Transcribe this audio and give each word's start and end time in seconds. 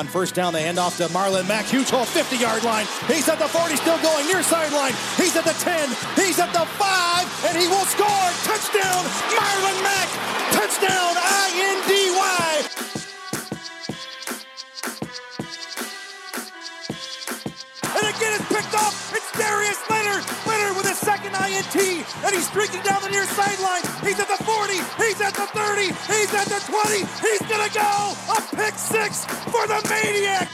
On 0.00 0.06
first 0.08 0.34
down, 0.34 0.52
they 0.52 0.62
hand 0.62 0.78
off 0.78 0.96
to 0.96 1.06
Marlon 1.14 1.46
Mack. 1.46 1.66
Huge 1.66 1.88
hole, 1.88 2.04
50 2.04 2.36
yard 2.36 2.64
line. 2.64 2.86
He's 3.06 3.28
at 3.28 3.38
the 3.38 3.46
40, 3.46 3.76
still 3.76 3.98
going 4.02 4.26
near 4.26 4.42
sideline. 4.42 4.92
He's 5.16 5.36
at 5.36 5.44
the 5.44 5.54
10. 5.54 5.88
He's 6.18 6.40
at 6.40 6.52
the 6.52 6.66
5, 6.66 7.46
and 7.46 7.54
he 7.56 7.68
will 7.68 7.86
score. 7.86 8.26
Touchdown, 8.42 9.04
Marlon 9.38 9.78
Mack. 9.86 10.08
Touchdown, 10.50 11.14
I 11.14 11.46
N 11.54 11.78
D 11.86 11.94
Y. 12.10 12.50
And 17.94 18.16
again, 18.16 18.32
it's 18.34 18.48
picked 18.50 18.74
off. 18.74 19.14
It's 19.14 19.30
Darius 19.38 19.78
Leonard. 19.88 20.24
Leonard 20.46 20.76
with 20.76 20.86
second 20.86 20.93
INT, 21.34 21.76
and 22.24 22.34
he's 22.34 22.46
streaking 22.46 22.82
down 22.82 23.02
the 23.02 23.10
near 23.10 23.26
sideline. 23.26 23.82
He's 24.00 24.18
at 24.20 24.28
the 24.28 24.38
40. 24.44 24.74
He's 25.02 25.20
at 25.20 25.34
the 25.34 25.46
30. 25.50 25.86
He's 26.06 26.32
at 26.34 26.46
the 26.46 26.60
20. 26.62 27.04
He's 27.20 27.42
gonna 27.50 27.70
go 27.74 28.14
a 28.30 28.56
pick 28.56 28.74
six 28.74 29.24
for 29.50 29.66
the 29.66 29.82
Maniac. 29.90 30.48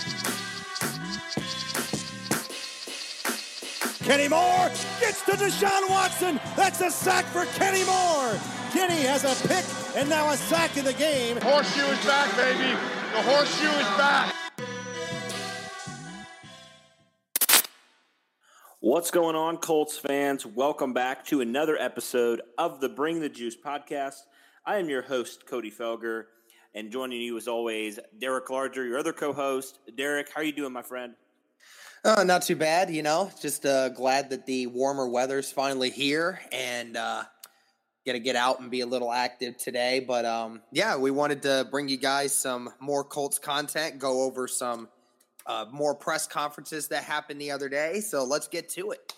Kenny 4.05 4.29
Moore 4.29 4.69
gets 4.98 5.23
to 5.27 5.33
Deshaun 5.33 5.88
Watson. 5.88 6.41
That's 6.57 6.80
a 6.80 6.91
sack 6.91 7.24
for 7.27 7.45
Kenny 7.57 7.85
Moore. 7.85 8.35
Kenny 8.73 9.02
has 9.02 9.24
a 9.24 9.49
pick 9.49 9.65
and 9.95 10.09
now 10.09 10.30
a 10.30 10.37
sack 10.37 10.77
in 10.77 10.85
the 10.85 10.93
game. 10.95 11.37
Horseshoe 11.41 11.87
is 11.87 12.05
back, 12.05 12.35
baby. 12.37 12.77
The 13.12 13.23
horseshoe 13.23 13.69
is 13.69 13.87
back. 13.99 14.40
What's 18.83 19.11
going 19.11 19.37
on, 19.37 19.59
Colts 19.59 19.98
fans? 19.98 20.47
Welcome 20.47 20.95
back 20.95 21.27
to 21.27 21.43
another 21.43 21.77
episode 21.77 22.41
of 22.57 22.80
the 22.80 22.88
Bring 22.88 23.21
the 23.21 23.29
Juice 23.29 23.55
podcast. 23.55 24.21
I 24.65 24.79
am 24.79 24.88
your 24.88 25.02
host, 25.02 25.47
Cody 25.47 25.71
Felger, 25.71 26.25
and 26.75 26.91
joining 26.91 27.21
you 27.21 27.37
as 27.37 27.47
always, 27.47 27.99
Derek 28.19 28.49
Larger, 28.49 28.87
your 28.87 28.99
other 28.99 29.13
co-host. 29.13 29.80
Derek, 29.99 30.30
how 30.32 30.41
are 30.41 30.45
you 30.45 30.52
doing, 30.52 30.73
my 30.73 30.80
friend? 30.80 31.13
Uh, 32.07 32.24
not 32.24 32.41
too 32.41 32.57
bad, 32.57 32.88
you 32.88 33.02
know. 33.02 33.30
Just 33.38 33.66
uh, 33.66 33.91
glad 33.91 34.30
that 34.30 34.46
the 34.46 34.66
warmer 34.69 35.07
weather's 35.07 35.52
finally 35.52 35.91
here 35.91 36.41
and 36.51 36.97
uh, 36.97 37.24
to 38.07 38.19
get 38.19 38.35
out 38.35 38.60
and 38.60 38.71
be 38.71 38.80
a 38.80 38.87
little 38.87 39.13
active 39.13 39.59
today. 39.59 40.01
But 40.01 40.24
um, 40.24 40.63
yeah, 40.73 40.97
we 40.97 41.10
wanted 41.10 41.43
to 41.43 41.69
bring 41.71 41.91
you 41.91 41.99
guys 41.99 42.32
some 42.35 42.71
more 42.80 43.04
Colts 43.04 43.38
content, 43.38 43.99
go 43.99 44.23
over 44.23 44.49
some 44.49 44.88
uh, 45.51 45.66
more 45.73 45.96
press 45.96 46.29
conferences 46.29 46.87
that 46.88 47.02
happened 47.02 47.40
the 47.40 47.51
other 47.51 47.68
day. 47.68 48.01
So 48.01 48.23
let's 48.24 48.46
get 48.46 48.68
to 48.70 48.93
it. 48.93 49.15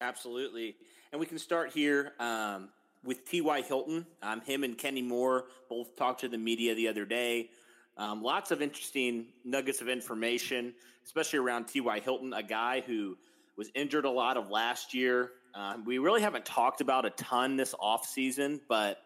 Absolutely. 0.00 0.76
And 1.10 1.20
we 1.20 1.26
can 1.26 1.40
start 1.40 1.72
here 1.72 2.12
um, 2.20 2.68
with 3.02 3.28
T.Y. 3.28 3.62
Hilton. 3.62 4.06
Um, 4.22 4.40
him 4.42 4.62
and 4.62 4.78
Kenny 4.78 5.02
Moore 5.02 5.46
both 5.68 5.96
talked 5.96 6.20
to 6.20 6.28
the 6.28 6.38
media 6.38 6.76
the 6.76 6.86
other 6.86 7.04
day. 7.04 7.50
Um, 7.96 8.22
lots 8.22 8.52
of 8.52 8.62
interesting 8.62 9.26
nuggets 9.44 9.80
of 9.80 9.88
information, 9.88 10.72
especially 11.04 11.40
around 11.40 11.66
T.Y. 11.66 11.98
Hilton, 11.98 12.32
a 12.32 12.42
guy 12.42 12.82
who 12.86 13.18
was 13.56 13.70
injured 13.74 14.04
a 14.04 14.10
lot 14.10 14.36
of 14.36 14.50
last 14.50 14.94
year. 14.94 15.32
Um, 15.54 15.84
we 15.84 15.98
really 15.98 16.22
haven't 16.22 16.44
talked 16.44 16.80
about 16.80 17.04
a 17.04 17.10
ton 17.10 17.56
this 17.56 17.74
offseason, 17.74 18.60
but, 18.68 18.98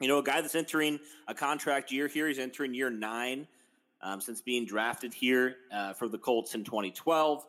you 0.00 0.06
know, 0.06 0.18
a 0.18 0.22
guy 0.22 0.40
that's 0.40 0.54
entering 0.54 1.00
a 1.26 1.34
contract 1.34 1.90
year 1.90 2.06
here, 2.06 2.28
he's 2.28 2.38
entering 2.38 2.72
year 2.72 2.88
nine 2.88 3.48
um, 4.04 4.20
since 4.20 4.40
being 4.40 4.66
drafted 4.66 5.12
here 5.14 5.56
uh, 5.74 5.94
for 5.94 6.08
the 6.08 6.18
Colts 6.18 6.54
in 6.54 6.62
2012. 6.62 7.44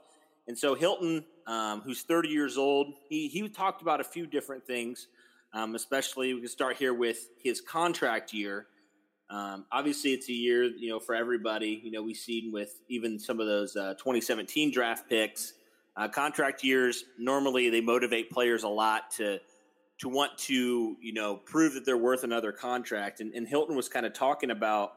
And 0.47 0.57
so 0.57 0.73
Hilton, 0.73 1.25
um, 1.45 1.81
who's 1.81 2.03
30 2.03 2.29
years 2.29 2.57
old, 2.57 2.93
he, 3.09 3.27
he 3.27 3.47
talked 3.49 3.81
about 3.81 3.99
a 3.99 4.03
few 4.03 4.25
different 4.25 4.65
things, 4.65 5.07
um, 5.53 5.75
especially 5.75 6.33
we 6.33 6.39
can 6.39 6.49
start 6.49 6.77
here 6.77 6.93
with 6.93 7.29
his 7.43 7.59
contract 7.61 8.33
year. 8.33 8.67
Um, 9.29 9.65
obviously, 9.71 10.13
it's 10.13 10.29
a 10.29 10.33
year, 10.33 10.63
you 10.63 10.89
know, 10.89 10.99
for 10.99 11.13
everybody. 11.13 11.81
You 11.83 11.91
know, 11.91 12.03
we've 12.03 12.15
seen 12.15 12.51
with 12.53 12.79
even 12.87 13.19
some 13.19 13.39
of 13.39 13.47
those 13.47 13.75
uh, 13.75 13.95
2017 13.95 14.71
draft 14.71 15.09
picks, 15.09 15.53
uh, 15.97 16.07
contract 16.07 16.63
years. 16.63 17.05
Normally, 17.17 17.69
they 17.69 17.81
motivate 17.81 18.29
players 18.29 18.63
a 18.63 18.69
lot 18.69 19.11
to 19.17 19.39
to 19.97 20.09
want 20.09 20.37
to, 20.37 20.97
you 21.01 21.13
know, 21.13 21.37
prove 21.37 21.73
that 21.73 21.85
they're 21.85 21.97
worth 21.97 22.23
another 22.25 22.51
contract. 22.51 23.21
And, 23.21 23.33
and 23.33 23.47
Hilton 23.47 23.77
was 23.77 23.87
kind 23.87 24.05
of 24.05 24.13
talking 24.13 24.51
about 24.51 24.91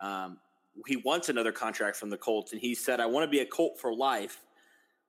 um, 0.00 0.36
he 0.86 0.96
wants 0.96 1.28
another 1.28 1.52
contract 1.52 1.96
from 1.96 2.10
the 2.10 2.18
Colts, 2.18 2.52
and 2.52 2.60
he 2.60 2.74
said, 2.74 3.00
"I 3.00 3.06
want 3.06 3.24
to 3.24 3.30
be 3.30 3.40
a 3.40 3.46
Colt 3.46 3.78
for 3.78 3.94
life." 3.94 4.42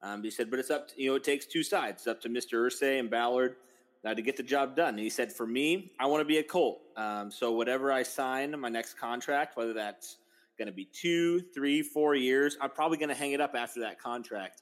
Um, 0.02 0.24
he 0.24 0.30
said, 0.30 0.50
"But 0.50 0.60
it's 0.60 0.70
up. 0.70 0.90
To, 0.90 1.02
you 1.02 1.10
know, 1.10 1.16
it 1.16 1.24
takes 1.24 1.46
two 1.46 1.64
sides. 1.64 2.02
It's 2.02 2.08
up 2.08 2.22
to 2.22 2.30
Mister 2.30 2.66
Irsay 2.66 3.00
and 3.00 3.10
Ballard." 3.10 3.56
Uh, 4.06 4.14
to 4.14 4.22
get 4.22 4.38
the 4.38 4.44
job 4.44 4.76
done. 4.76 4.90
And 4.90 5.00
he 5.00 5.10
said, 5.10 5.34
for 5.34 5.46
me, 5.46 5.92
I 6.00 6.06
want 6.06 6.22
to 6.22 6.26
be 6.26 6.38
a 6.38 6.44
Colt. 6.44 6.80
Um, 6.96 7.30
so 7.30 7.52
whatever 7.52 7.92
I 7.92 8.04
sign 8.04 8.58
my 8.58 8.70
next 8.70 8.94
contract, 8.98 9.58
whether 9.58 9.74
that's 9.74 10.18
going 10.58 10.68
to 10.68 10.72
be 10.74 10.86
two, 10.86 11.42
three, 11.54 11.82
four 11.82 12.16
years, 12.16 12.58
I'm 12.62 12.70
probably 12.70 12.98
going 13.00 13.10
to 13.10 13.16
hang 13.16 13.34
it 13.34 13.42
up 13.42 13.54
after 13.56 13.82
that 13.82 14.00
contract. 14.00 14.62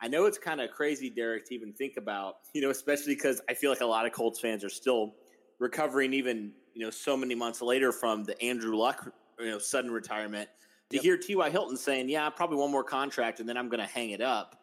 I 0.00 0.08
know 0.08 0.24
it's 0.24 0.38
kind 0.38 0.60
of 0.60 0.70
crazy, 0.70 1.10
Derek, 1.10 1.46
to 1.48 1.54
even 1.54 1.72
think 1.72 1.98
about, 1.98 2.36
you 2.54 2.62
know, 2.62 2.70
especially 2.70 3.14
because 3.14 3.40
I 3.48 3.54
feel 3.54 3.70
like 3.70 3.80
a 3.82 3.86
lot 3.86 4.06
of 4.06 4.12
Colts 4.12 4.40
fans 4.40 4.64
are 4.64 4.70
still 4.70 5.14
recovering, 5.58 6.12
even 6.14 6.52
you 6.74 6.84
know, 6.84 6.90
so 6.90 7.16
many 7.16 7.34
months 7.34 7.60
later 7.60 7.92
from 7.92 8.24
the 8.24 8.40
Andrew 8.42 8.76
Luck, 8.76 9.12
you 9.40 9.50
know, 9.50 9.58
sudden 9.58 9.90
retirement. 9.90 10.48
To 10.90 10.96
yep. 10.96 11.04
hear 11.04 11.16
T.Y. 11.16 11.50
Hilton 11.50 11.76
saying, 11.76 12.08
"Yeah, 12.08 12.28
probably 12.30 12.56
one 12.56 12.70
more 12.70 12.84
contract, 12.84 13.40
and 13.40 13.48
then 13.48 13.56
I'm 13.56 13.68
going 13.68 13.80
to 13.80 13.92
hang 13.92 14.10
it 14.10 14.20
up." 14.20 14.60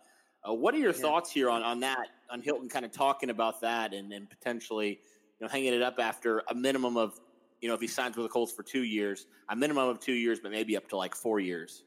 Uh, 0.47 0.53
what 0.53 0.73
are 0.73 0.77
your 0.77 0.91
yeah. 0.91 1.01
thoughts 1.01 1.31
here 1.31 1.49
on, 1.49 1.61
on 1.63 1.79
that, 1.81 2.07
on 2.29 2.41
Hilton 2.41 2.69
kind 2.69 2.85
of 2.85 2.91
talking 2.91 3.29
about 3.29 3.59
that 3.61 3.93
and, 3.93 4.13
and 4.13 4.29
potentially, 4.29 4.89
you 4.89 5.45
know, 5.45 5.47
hanging 5.47 5.73
it 5.73 5.81
up 5.81 5.95
after 5.99 6.43
a 6.49 6.55
minimum 6.55 6.97
of, 6.97 7.19
you 7.61 7.67
know, 7.67 7.75
if 7.75 7.81
he 7.81 7.87
signs 7.87 8.15
with 8.15 8.25
the 8.25 8.29
Colts 8.29 8.53
for 8.53 8.63
two 8.63 8.83
years, 8.83 9.27
a 9.49 9.55
minimum 9.55 9.89
of 9.89 9.99
two 9.99 10.13
years, 10.13 10.39
but 10.39 10.51
maybe 10.51 10.77
up 10.77 10.87
to 10.89 10.97
like 10.97 11.15
four 11.15 11.39
years? 11.39 11.83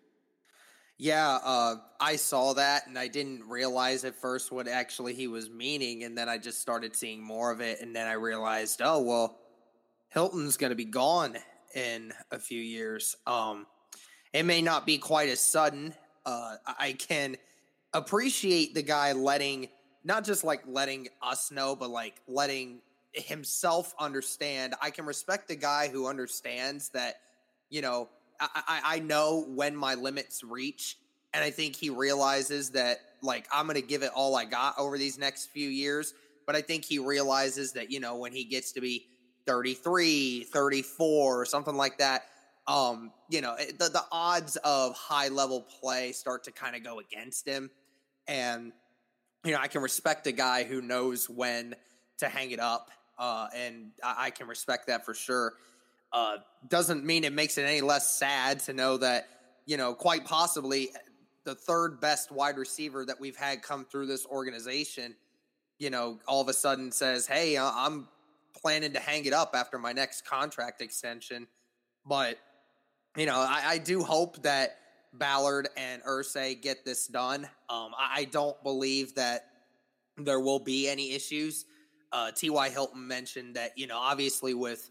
Yeah, 0.99 1.39
uh, 1.43 1.77
I 1.99 2.17
saw 2.17 2.53
that 2.55 2.87
and 2.87 2.99
I 2.99 3.09
didn't 3.09 3.49
realize 3.49 4.05
at 4.05 4.15
first 4.15 4.53
what 4.53 4.69
actually 4.69 5.15
he 5.15 5.29
was 5.29 5.49
meaning. 5.49 6.05
And 6.05 6.17
then 6.19 6.29
I 6.29 6.37
just 6.37 6.61
started 6.61 6.95
seeing 6.95 7.23
more 7.23 7.51
of 7.51 7.63
it. 7.63 7.81
And 7.81 7.97
then 7.97 8.07
I 8.07 8.13
realized, 8.13 8.83
oh, 8.85 9.01
well, 9.01 9.39
Hilton's 10.11 10.59
going 10.59 10.71
to 10.71 10.77
be 10.77 10.85
gone 10.85 11.39
in 11.75 12.13
a 12.31 12.39
few 12.39 12.61
years. 12.61 13.17
Um, 13.27 13.67
it 14.33 14.45
may 14.45 14.63
not 14.63 14.87
be 14.87 14.99
quite 14.99 15.29
as 15.29 15.41
sudden. 15.41 15.95
Uh, 16.25 16.57
I 16.67 16.93
can 16.93 17.37
appreciate 17.93 18.75
the 18.75 18.83
guy 18.83 19.13
letting 19.13 19.69
not 20.05 20.25
just 20.25 20.45
like 20.45 20.63
letting 20.67 21.09
us 21.23 21.51
know, 21.51 21.77
but 21.77 21.91
like 21.91 22.15
letting 22.27 22.81
himself 23.13 23.95
understand. 23.99 24.75
I 24.81 24.91
can 24.91 25.05
respect 25.05 25.49
the 25.49 25.57
guy 25.57 25.89
who 25.89 26.07
understands 26.07 26.89
that, 26.91 27.17
you 27.69 27.83
know, 27.83 28.09
I, 28.41 28.49
I, 28.55 28.81
I 28.97 28.99
know 29.01 29.45
when 29.49 29.77
my 29.77 29.95
limits 29.95 30.43
reach. 30.43 30.97
And 31.33 31.45
I 31.45 31.51
think 31.51 31.77
he 31.77 31.91
realizes 31.91 32.71
that, 32.71 32.99
like, 33.23 33.47
I'm 33.53 33.67
going 33.67 33.81
to 33.81 33.87
give 33.87 34.03
it 34.03 34.11
all 34.17 34.35
I 34.35 34.45
got 34.45 34.77
over 34.79 34.99
these 34.99 35.17
next 35.17 35.51
few 35.51 35.69
years. 35.69 36.13
But 36.45 36.57
I 36.57 36.63
think 36.63 36.85
he 36.85 36.99
realizes 36.99 37.73
that, 37.75 37.93
you 37.93 38.01
know, 38.01 38.17
when 38.17 38.33
he 38.33 38.43
gets 38.43 38.73
to 38.73 38.81
be 38.81 39.07
33, 39.51 40.45
34, 40.45 41.41
or 41.41 41.45
something 41.45 41.75
like 41.75 41.99
that, 41.99 42.27
um, 42.69 43.11
you 43.29 43.41
know, 43.41 43.57
the, 43.57 43.89
the 43.89 44.05
odds 44.13 44.55
of 44.63 44.95
high 44.95 45.27
level 45.27 45.67
play 45.81 46.13
start 46.13 46.45
to 46.45 46.53
kind 46.53 46.77
of 46.77 46.85
go 46.85 47.01
against 47.01 47.49
him. 47.49 47.69
And, 48.29 48.73
you 49.45 49.51
know, 49.51 49.59
I 49.59 49.67
can 49.67 49.83
respect 49.83 50.29
a 50.29 50.33
guy 50.33 50.63
who 50.63 50.81
knows 50.81 51.29
when 51.29 51.75
to 52.19 52.29
hang 52.29 52.53
it 52.53 52.61
up. 52.61 52.93
Uh, 53.19 53.49
and 53.57 53.91
I, 54.05 54.27
I, 54.27 54.31
can 54.31 54.47
respect 54.47 54.87
that 54.87 55.05
for 55.05 55.15
sure. 55.15 55.55
Uh, 56.13 56.37
doesn't 56.69 57.05
mean 57.05 57.25
it 57.25 57.33
makes 57.33 57.59
it 57.59 57.63
any 57.63 57.81
less 57.81 58.09
sad 58.09 58.61
to 58.61 58.73
know 58.73 58.99
that, 58.99 59.27
you 59.67 59.77
know, 59.77 59.95
quite 59.95 60.25
possibly 60.25 60.91
the 61.43 61.57
third 61.57 62.01
best 62.01 62.31
wide 62.31 62.57
receiver 62.57 63.05
that 63.05 63.19
we've 63.19 63.37
had 63.37 63.63
come 63.63 63.85
through 63.85 64.07
this 64.07 64.27
organization, 64.27 65.17
you 65.81 65.91
know, 65.91 66.21
all 66.29 66.41
of 66.41 66.49
a 66.49 66.53
sudden 66.53 66.93
says, 66.93 67.27
Hey, 67.27 67.59
I'm 67.59 68.07
planning 68.55 68.93
to 68.93 69.01
hang 69.01 69.25
it 69.25 69.33
up 69.33 69.53
after 69.55 69.79
my 69.79 69.93
next 69.93 70.27
contract 70.27 70.83
extension. 70.83 71.47
But, 72.07 72.39
you 73.17 73.27
know, 73.27 73.37
I, 73.37 73.63
I 73.67 73.79
do 73.79 74.03
hope 74.03 74.43
that 74.43 74.77
Ballard 75.13 75.69
and 75.77 76.03
Irsay 76.03 76.61
get 76.61 76.85
this 76.85 77.07
done. 77.07 77.45
Um, 77.69 77.93
I, 77.99 78.21
I, 78.21 78.25
don't 78.25 78.61
believe 78.63 79.15
that 79.17 79.47
there 80.17 80.41
will 80.41 80.61
be 80.61 80.89
any 80.89 81.13
issues. 81.13 81.65
Uh, 82.13 82.31
T.Y. 82.31 82.69
Hilton 82.71 83.07
mentioned 83.07 83.57
that 83.57 83.77
you 83.77 83.87
know 83.87 83.99
obviously 83.99 84.55
with 84.55 84.91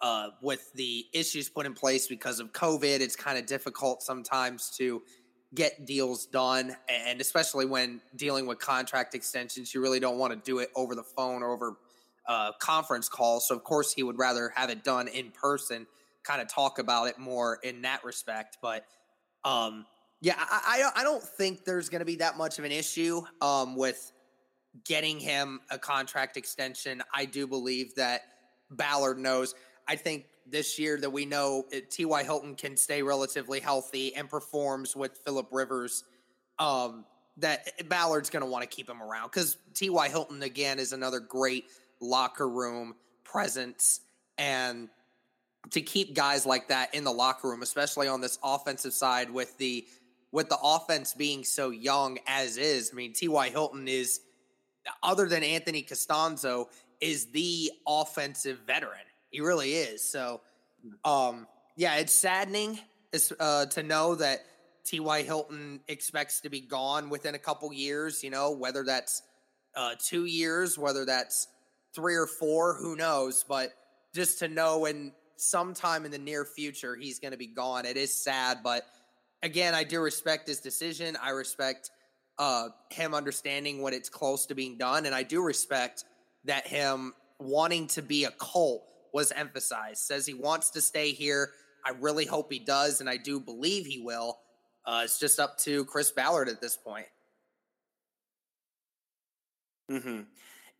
uh, 0.00 0.28
with 0.40 0.72
the 0.74 1.06
issues 1.12 1.48
put 1.48 1.66
in 1.66 1.74
place 1.74 2.06
because 2.06 2.38
of 2.38 2.52
COVID, 2.52 3.00
it's 3.00 3.16
kind 3.16 3.38
of 3.38 3.46
difficult 3.46 4.02
sometimes 4.02 4.70
to 4.76 5.02
get 5.54 5.86
deals 5.86 6.26
done, 6.26 6.76
and 6.88 7.20
especially 7.20 7.64
when 7.64 8.00
dealing 8.14 8.46
with 8.46 8.58
contract 8.58 9.14
extensions, 9.14 9.72
you 9.72 9.80
really 9.80 10.00
don't 10.00 10.18
want 10.18 10.32
to 10.32 10.38
do 10.38 10.58
it 10.58 10.70
over 10.76 10.94
the 10.94 11.02
phone 11.02 11.42
or 11.42 11.52
over 11.52 11.78
uh, 12.28 12.52
conference 12.60 13.08
call. 13.08 13.40
So 13.40 13.54
of 13.54 13.64
course 13.64 13.92
he 13.92 14.02
would 14.02 14.18
rather 14.18 14.52
have 14.54 14.70
it 14.70 14.84
done 14.84 15.08
in 15.08 15.30
person, 15.30 15.86
kind 16.22 16.40
of 16.40 16.48
talk 16.48 16.78
about 16.78 17.08
it 17.08 17.18
more 17.18 17.58
in 17.62 17.82
that 17.82 18.04
respect, 18.04 18.58
but. 18.60 18.84
Um, 19.44 19.86
yeah, 20.22 20.34
I, 20.38 20.90
I, 20.96 21.00
I 21.02 21.04
don't 21.04 21.22
think 21.22 21.64
there's 21.64 21.88
going 21.88 22.00
to 22.00 22.06
be 22.06 22.16
that 22.16 22.36
much 22.36 22.58
of 22.58 22.64
an 22.64 22.72
issue 22.72 23.22
um, 23.42 23.76
with 23.76 24.12
getting 24.84 25.20
him 25.20 25.60
a 25.70 25.78
contract 25.78 26.36
extension. 26.36 27.02
I 27.12 27.24
do 27.24 27.46
believe 27.46 27.94
that 27.96 28.22
Ballard 28.70 29.18
knows. 29.18 29.54
I 29.86 29.96
think 29.96 30.26
this 30.46 30.78
year 30.78 30.98
that 30.98 31.10
we 31.10 31.24
know 31.24 31.64
T.Y. 31.90 32.22
Hilton 32.22 32.54
can 32.54 32.76
stay 32.76 33.02
relatively 33.02 33.60
healthy 33.60 34.14
and 34.14 34.28
performs 34.28 34.96
with 34.96 35.18
Philip 35.24 35.48
Rivers, 35.50 36.04
um, 36.58 37.04
that 37.38 37.88
Ballard's 37.88 38.30
going 38.30 38.44
to 38.44 38.50
want 38.50 38.62
to 38.62 38.68
keep 38.68 38.88
him 38.88 39.02
around 39.02 39.30
because 39.30 39.58
T.Y. 39.74 40.08
Hilton, 40.08 40.42
again, 40.42 40.78
is 40.78 40.92
another 40.92 41.20
great 41.20 41.66
locker 42.00 42.48
room 42.48 42.94
presence. 43.24 44.00
And 44.38 44.88
to 45.70 45.80
keep 45.80 46.14
guys 46.14 46.46
like 46.46 46.68
that 46.68 46.94
in 46.94 47.04
the 47.04 47.12
locker 47.12 47.48
room, 47.48 47.62
especially 47.62 48.08
on 48.08 48.20
this 48.20 48.38
offensive 48.42 48.92
side 48.92 49.30
with 49.30 49.56
the 49.58 49.86
with 50.32 50.48
the 50.48 50.58
offense 50.62 51.14
being 51.14 51.44
so 51.44 51.70
young 51.70 52.18
as 52.26 52.56
is. 52.56 52.90
I 52.92 52.96
mean, 52.96 53.12
T.Y. 53.12 53.48
Hilton 53.48 53.88
is 53.88 54.20
other 55.02 55.26
than 55.28 55.42
Anthony 55.42 55.82
Castonzo 55.82 56.66
is 57.00 57.26
the 57.26 57.70
offensive 57.86 58.58
veteran. 58.66 59.00
He 59.30 59.40
really 59.40 59.74
is. 59.74 60.02
So 60.02 60.40
um 61.04 61.46
yeah, 61.76 61.96
it's 61.96 62.12
saddening 62.12 62.78
uh, 63.38 63.66
to 63.66 63.82
know 63.82 64.14
that 64.14 64.40
T.Y. 64.84 65.22
Hilton 65.22 65.80
expects 65.88 66.40
to 66.40 66.48
be 66.48 66.60
gone 66.60 67.10
within 67.10 67.34
a 67.34 67.38
couple 67.38 67.72
years, 67.72 68.22
you 68.22 68.30
know, 68.30 68.52
whether 68.52 68.84
that's 68.84 69.22
uh, 69.74 69.94
two 70.02 70.24
years, 70.24 70.78
whether 70.78 71.04
that's 71.04 71.48
three 71.94 72.14
or 72.14 72.26
four, 72.26 72.74
who 72.74 72.96
knows? 72.96 73.44
But 73.48 73.70
just 74.14 74.38
to 74.40 74.48
know 74.48 74.86
in 74.86 75.12
sometime 75.36 76.04
in 76.04 76.10
the 76.10 76.18
near 76.18 76.44
future 76.44 76.96
he's 76.96 77.18
going 77.18 77.32
to 77.32 77.38
be 77.38 77.46
gone, 77.46 77.86
it 77.86 77.96
is 77.96 78.12
sad. 78.12 78.58
But 78.62 78.86
again, 79.42 79.74
I 79.74 79.84
do 79.84 80.00
respect 80.00 80.48
his 80.48 80.60
decision. 80.60 81.16
I 81.22 81.30
respect 81.30 81.90
uh, 82.38 82.68
him 82.90 83.14
understanding 83.14 83.82
when 83.82 83.94
it's 83.94 84.08
close 84.08 84.46
to 84.46 84.54
being 84.54 84.76
done, 84.78 85.06
and 85.06 85.14
I 85.14 85.22
do 85.22 85.42
respect 85.42 86.04
that 86.44 86.66
him 86.66 87.12
wanting 87.38 87.86
to 87.88 88.02
be 88.02 88.24
a 88.24 88.30
Colt 88.30 88.82
was 89.12 89.32
emphasized. 89.32 89.98
Says 89.98 90.26
he 90.26 90.34
wants 90.34 90.70
to 90.70 90.80
stay 90.80 91.12
here. 91.12 91.50
I 91.84 91.92
really 92.00 92.26
hope 92.26 92.52
he 92.52 92.58
does, 92.58 93.00
and 93.00 93.08
I 93.08 93.16
do 93.16 93.40
believe 93.40 93.86
he 93.86 94.00
will. 94.00 94.38
Uh, 94.84 95.02
it's 95.04 95.18
just 95.18 95.40
up 95.40 95.58
to 95.58 95.84
Chris 95.84 96.10
Ballard 96.10 96.48
at 96.48 96.60
this 96.60 96.76
point. 96.76 97.06
Mm-hmm. 99.90 100.22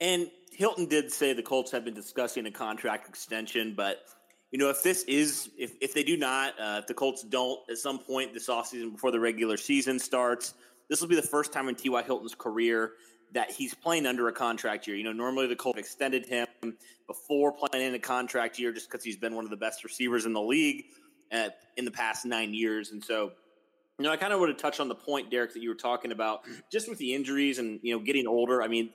And 0.01 0.31
Hilton 0.57 0.87
did 0.87 1.13
say 1.13 1.35
the 1.35 1.43
Colts 1.43 1.71
have 1.73 1.85
been 1.85 1.93
discussing 1.93 2.47
a 2.47 2.51
contract 2.51 3.11
extension, 3.11 3.75
but 3.77 4.05
you 4.51 4.59
know, 4.59 4.71
if 4.71 4.83
this 4.83 5.03
is 5.03 5.51
if 5.59 5.75
if 5.83 5.93
they 5.93 6.03
do 6.03 6.17
not, 6.17 6.55
uh, 6.59 6.79
if 6.79 6.87
the 6.87 6.95
Colts 6.95 7.23
don't 7.23 7.61
at 7.69 7.77
some 7.77 7.99
point 7.99 8.33
this 8.33 8.49
offseason 8.49 8.93
before 8.93 9.11
the 9.11 9.21
regular 9.21 9.59
season 9.59 9.99
starts, 9.99 10.55
this 10.89 11.03
will 11.03 11.09
be 11.09 11.17
the 11.17 11.21
first 11.21 11.53
time 11.53 11.69
in 11.69 11.75
T.Y. 11.75 12.03
Hilton's 12.03 12.35
career 12.35 12.93
that 13.33 13.51
he's 13.51 13.75
playing 13.75 14.07
under 14.07 14.29
a 14.29 14.33
contract 14.33 14.87
year. 14.87 14.97
You 14.97 15.05
know, 15.05 15.13
normally 15.13 15.47
the 15.47 15.57
Colts 15.57 15.79
extended 15.79 16.25
him 16.25 16.47
before 17.07 17.53
playing 17.53 17.89
in 17.89 17.95
a 17.95 17.99
contract 17.99 18.59
year 18.59 18.73
just 18.73 18.91
because 18.91 19.05
he's 19.05 19.19
been 19.19 19.35
one 19.35 19.45
of 19.45 19.51
the 19.51 19.59
best 19.59 19.85
receivers 19.85 20.25
in 20.25 20.33
the 20.33 20.41
league 20.41 20.87
at, 21.31 21.51
uh, 21.51 21.51
in 21.77 21.85
the 21.85 21.91
past 21.91 22.25
nine 22.25 22.55
years, 22.55 22.93
and 22.93 23.05
so 23.05 23.33
you 23.99 24.05
know, 24.05 24.11
I 24.11 24.17
kind 24.17 24.33
of 24.33 24.41
want 24.41 24.57
to 24.57 24.63
touch 24.63 24.79
on 24.79 24.89
the 24.89 24.95
point, 24.95 25.31
Derek, 25.31 25.55
that 25.55 25.63
you 25.63 25.71
were 25.71 25.75
talking 25.75 26.13
about, 26.13 26.43
just 26.71 26.89
with 26.89 26.99
the 26.99 27.15
injuries 27.15 27.59
and 27.59 27.81
you 27.83 27.95
know 27.95 28.03
getting 28.03 28.27
older. 28.27 28.63
I 28.63 28.69
mean, 28.69 28.91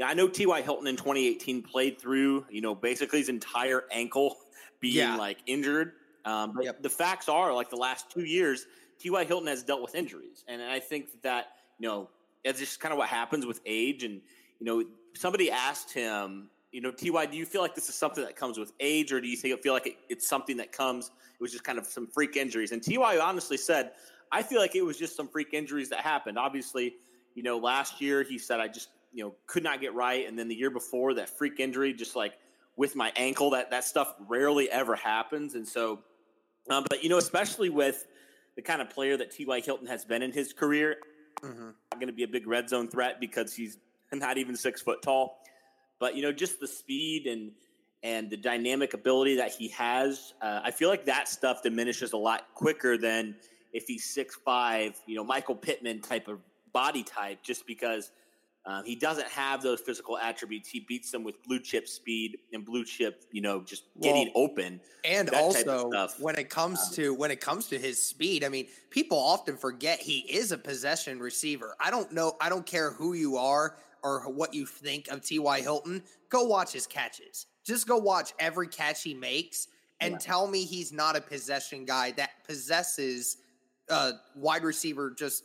yeah, 0.00 0.08
I 0.08 0.14
know 0.14 0.28
T.Y. 0.28 0.62
Hilton 0.62 0.86
in 0.86 0.96
2018 0.96 1.62
played 1.62 2.00
through 2.00 2.46
you 2.50 2.62
know 2.62 2.74
basically 2.74 3.18
his 3.18 3.28
entire 3.28 3.84
ankle 3.92 4.38
being 4.80 4.96
yeah. 4.96 5.16
like 5.16 5.36
injured. 5.46 5.92
Um, 6.24 6.52
but 6.54 6.64
yep. 6.64 6.82
the 6.82 6.88
facts 6.88 7.28
are, 7.28 7.54
like 7.54 7.68
the 7.68 7.76
last 7.76 8.10
two 8.10 8.24
years, 8.24 8.66
T.Y. 8.98 9.24
Hilton 9.24 9.46
has 9.48 9.62
dealt 9.62 9.82
with 9.82 9.94
injuries, 9.94 10.42
and 10.48 10.62
I 10.62 10.80
think 10.80 11.20
that 11.20 11.48
you 11.78 11.86
know 11.86 12.08
it's 12.44 12.58
just 12.58 12.80
kind 12.80 12.92
of 12.92 12.98
what 12.98 13.08
happens 13.08 13.44
with 13.44 13.60
age. 13.66 14.02
And 14.02 14.22
you 14.58 14.64
know, 14.66 14.82
somebody 15.14 15.50
asked 15.50 15.92
him, 15.92 16.48
you 16.72 16.80
know, 16.80 16.92
Ty, 16.92 17.26
do 17.26 17.36
you 17.36 17.44
feel 17.44 17.60
like 17.60 17.74
this 17.74 17.90
is 17.90 17.94
something 17.94 18.24
that 18.24 18.36
comes 18.36 18.58
with 18.58 18.72
age, 18.80 19.12
or 19.12 19.20
do 19.20 19.28
you 19.28 19.36
think 19.36 19.60
feel 19.62 19.74
like 19.74 19.86
it, 19.86 19.96
it's 20.08 20.26
something 20.26 20.56
that 20.56 20.72
comes? 20.72 21.08
It 21.08 21.42
was 21.42 21.52
just 21.52 21.64
kind 21.64 21.78
of 21.78 21.86
some 21.86 22.06
freak 22.06 22.36
injuries. 22.36 22.72
And 22.72 22.82
Ty 22.82 23.18
honestly 23.18 23.58
said, 23.58 23.92
I 24.32 24.42
feel 24.42 24.60
like 24.60 24.74
it 24.76 24.82
was 24.82 24.96
just 24.96 25.14
some 25.14 25.28
freak 25.28 25.52
injuries 25.52 25.90
that 25.90 26.00
happened. 26.00 26.38
Obviously, 26.38 26.94
you 27.34 27.42
know, 27.42 27.58
last 27.58 28.00
year 28.00 28.22
he 28.22 28.38
said 28.38 28.60
I 28.60 28.68
just 28.68 28.88
you 29.12 29.24
know 29.24 29.34
could 29.46 29.62
not 29.62 29.80
get 29.80 29.94
right, 29.94 30.26
and 30.26 30.38
then 30.38 30.48
the 30.48 30.54
year 30.54 30.70
before 30.70 31.14
that 31.14 31.36
freak 31.36 31.60
injury, 31.60 31.92
just 31.92 32.16
like 32.16 32.34
with 32.76 32.96
my 32.96 33.12
ankle, 33.16 33.50
that 33.50 33.70
that 33.70 33.84
stuff 33.84 34.14
rarely 34.28 34.70
ever 34.70 34.96
happens. 34.96 35.54
And 35.54 35.66
so, 35.66 36.00
um, 36.68 36.84
but 36.88 37.02
you 37.02 37.10
know, 37.10 37.18
especially 37.18 37.68
with 37.68 38.06
the 38.56 38.62
kind 38.62 38.80
of 38.80 38.90
player 38.90 39.16
that 39.16 39.30
T.Y. 39.30 39.60
Hilton 39.60 39.86
has 39.86 40.04
been 40.04 40.22
in 40.22 40.32
his 40.32 40.52
career, 40.52 40.96
mm-hmm. 41.42 41.66
not 41.66 41.94
going 41.94 42.06
to 42.06 42.12
be 42.12 42.22
a 42.22 42.28
big 42.28 42.46
red 42.46 42.68
zone 42.68 42.88
threat 42.88 43.20
because 43.20 43.54
he's 43.54 43.78
not 44.12 44.38
even 44.38 44.56
six 44.56 44.80
foot 44.80 45.02
tall. 45.02 45.42
But 45.98 46.16
you 46.16 46.22
know, 46.22 46.32
just 46.32 46.60
the 46.60 46.68
speed 46.68 47.26
and 47.26 47.52
and 48.02 48.30
the 48.30 48.36
dynamic 48.36 48.94
ability 48.94 49.36
that 49.36 49.52
he 49.52 49.68
has, 49.68 50.32
uh, 50.40 50.60
I 50.64 50.70
feel 50.70 50.88
like 50.88 51.04
that 51.04 51.28
stuff 51.28 51.62
diminishes 51.62 52.14
a 52.14 52.16
lot 52.16 52.46
quicker 52.54 52.96
than 52.96 53.36
if 53.74 53.84
he's 53.86 54.04
six 54.04 54.38
five, 54.44 54.94
you 55.06 55.16
know, 55.16 55.24
Michael 55.24 55.54
Pittman 55.54 56.00
type 56.00 56.28
of 56.28 56.40
body 56.72 57.02
type, 57.02 57.42
just 57.42 57.66
because 57.66 58.10
um, 58.66 58.84
he 58.84 58.94
doesn't 58.94 59.28
have 59.28 59.62
those 59.62 59.80
physical 59.80 60.18
attributes. 60.18 60.68
He 60.68 60.80
beats 60.80 61.10
them 61.10 61.24
with 61.24 61.42
blue 61.44 61.60
chip 61.60 61.88
speed 61.88 62.38
and 62.52 62.64
blue 62.64 62.84
chip, 62.84 63.24
you 63.32 63.40
know, 63.40 63.62
just 63.62 63.84
getting 64.02 64.30
well, 64.34 64.44
open. 64.44 64.80
And 65.04 65.30
also, 65.30 65.90
when 66.18 66.36
it 66.36 66.50
comes 66.50 66.78
um, 66.78 66.94
to 66.94 67.14
when 67.14 67.30
it 67.30 67.40
comes 67.40 67.68
to 67.68 67.78
his 67.78 68.04
speed, 68.04 68.44
I 68.44 68.50
mean, 68.50 68.66
people 68.90 69.18
often 69.18 69.56
forget 69.56 69.98
he 69.98 70.18
is 70.20 70.52
a 70.52 70.58
possession 70.58 71.20
receiver. 71.20 71.74
I 71.80 71.90
don't 71.90 72.12
know. 72.12 72.36
I 72.40 72.50
don't 72.50 72.66
care 72.66 72.90
who 72.90 73.14
you 73.14 73.38
are 73.38 73.76
or 74.02 74.30
what 74.30 74.52
you 74.52 74.66
think 74.66 75.08
of 75.08 75.22
T.Y. 75.22 75.60
Hilton. 75.62 76.02
Go 76.28 76.44
watch 76.44 76.72
his 76.72 76.86
catches. 76.86 77.46
Just 77.64 77.88
go 77.88 77.96
watch 77.96 78.34
every 78.38 78.68
catch 78.68 79.02
he 79.02 79.14
makes 79.14 79.68
and 80.00 80.12
yeah. 80.12 80.18
tell 80.18 80.46
me 80.46 80.64
he's 80.64 80.92
not 80.92 81.16
a 81.16 81.20
possession 81.20 81.84
guy 81.84 82.10
that 82.12 82.30
possesses 82.46 83.38
uh, 83.90 84.12
wide 84.34 84.64
receiver 84.64 85.10
just 85.10 85.44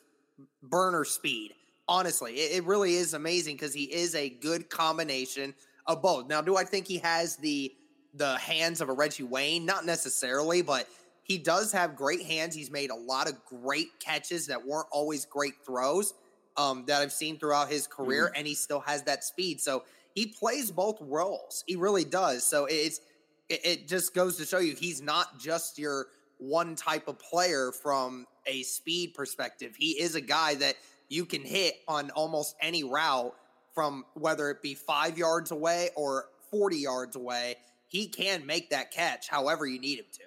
burner 0.64 1.04
speed. 1.04 1.54
Honestly, 1.88 2.34
it, 2.34 2.58
it 2.58 2.64
really 2.66 2.96
is 2.96 3.14
amazing 3.14 3.56
because 3.56 3.74
he 3.74 3.84
is 3.84 4.16
a 4.16 4.30
good 4.30 4.70
combination 4.70 5.54
of 5.88 6.02
both. 6.02 6.28
Now, 6.28 6.42
do 6.42 6.58
I 6.58 6.64
think 6.64 6.88
he 6.88 6.98
has 7.00 7.36
the 7.38 7.74
the 8.14 8.38
hands 8.38 8.82
of 8.82 8.90
a 8.90 8.94
Reggie 8.94 9.24
Wayne? 9.24 9.66
Not 9.66 9.86
necessarily, 9.86 10.62
but 10.62 10.88
he 11.24 11.38
does 11.38 11.72
have 11.72 11.96
great 11.96 12.22
hands. 12.22 12.56
He's 12.56 12.72
made 12.72 12.92
a 12.92 12.96
lot 12.96 13.28
of 13.28 13.44
great 13.46 14.00
catches 14.00 14.48
that 14.48 14.66
weren't 14.66 14.88
always 14.92 15.26
great 15.26 15.54
throws 15.66 16.14
um, 16.58 16.86
that 16.86 17.02
I've 17.02 17.12
seen 17.12 17.38
throughout 17.38 17.70
his 17.70 17.88
career, 17.88 18.28
mm. 18.28 18.40
and 18.40 18.48
he 18.48 18.54
still 18.54 18.80
has 18.82 19.04
that 19.04 19.24
speed. 19.24 19.60
So 19.60 19.84
he 20.14 20.28
plays 20.28 20.72
both 20.72 20.98
roles. 21.02 21.64
He 21.68 21.76
really 21.76 22.06
does. 22.06 22.46
So 22.46 22.66
it's 22.66 23.02
it, 23.50 23.66
it 23.66 23.88
just 23.88 24.14
goes 24.14 24.38
to 24.38 24.46
show 24.46 24.60
you 24.60 24.76
he's 24.76 25.02
not 25.02 25.40
just 25.40 25.78
your 25.78 26.08
one 26.38 26.76
type 26.76 27.08
of 27.08 27.20
player 27.20 27.72
from 27.72 28.26
a 28.46 28.64
speed 28.64 29.14
perspective. 29.14 29.76
He 29.78 29.92
is 30.00 30.16
a 30.16 30.22
guy 30.22 30.56
that 30.56 30.76
you 31.10 31.26
can 31.26 31.42
hit 31.42 31.76
on 31.88 32.12
almost 32.12 32.56
any 32.62 32.84
route 32.84 33.34
from 33.74 34.06
whether 34.14 34.50
it 34.50 34.62
be 34.62 34.74
five 34.74 35.18
yards 35.18 35.52
away 35.52 35.90
or 35.96 36.26
40 36.52 36.78
yards 36.78 37.16
away. 37.16 37.56
He 37.88 38.08
can 38.08 38.46
make 38.46 38.70
that 38.72 38.92
catch 38.92 39.28
however 39.30 39.66
you 39.66 39.80
need 39.80 40.00
him 40.00 40.06
to. 40.14 40.24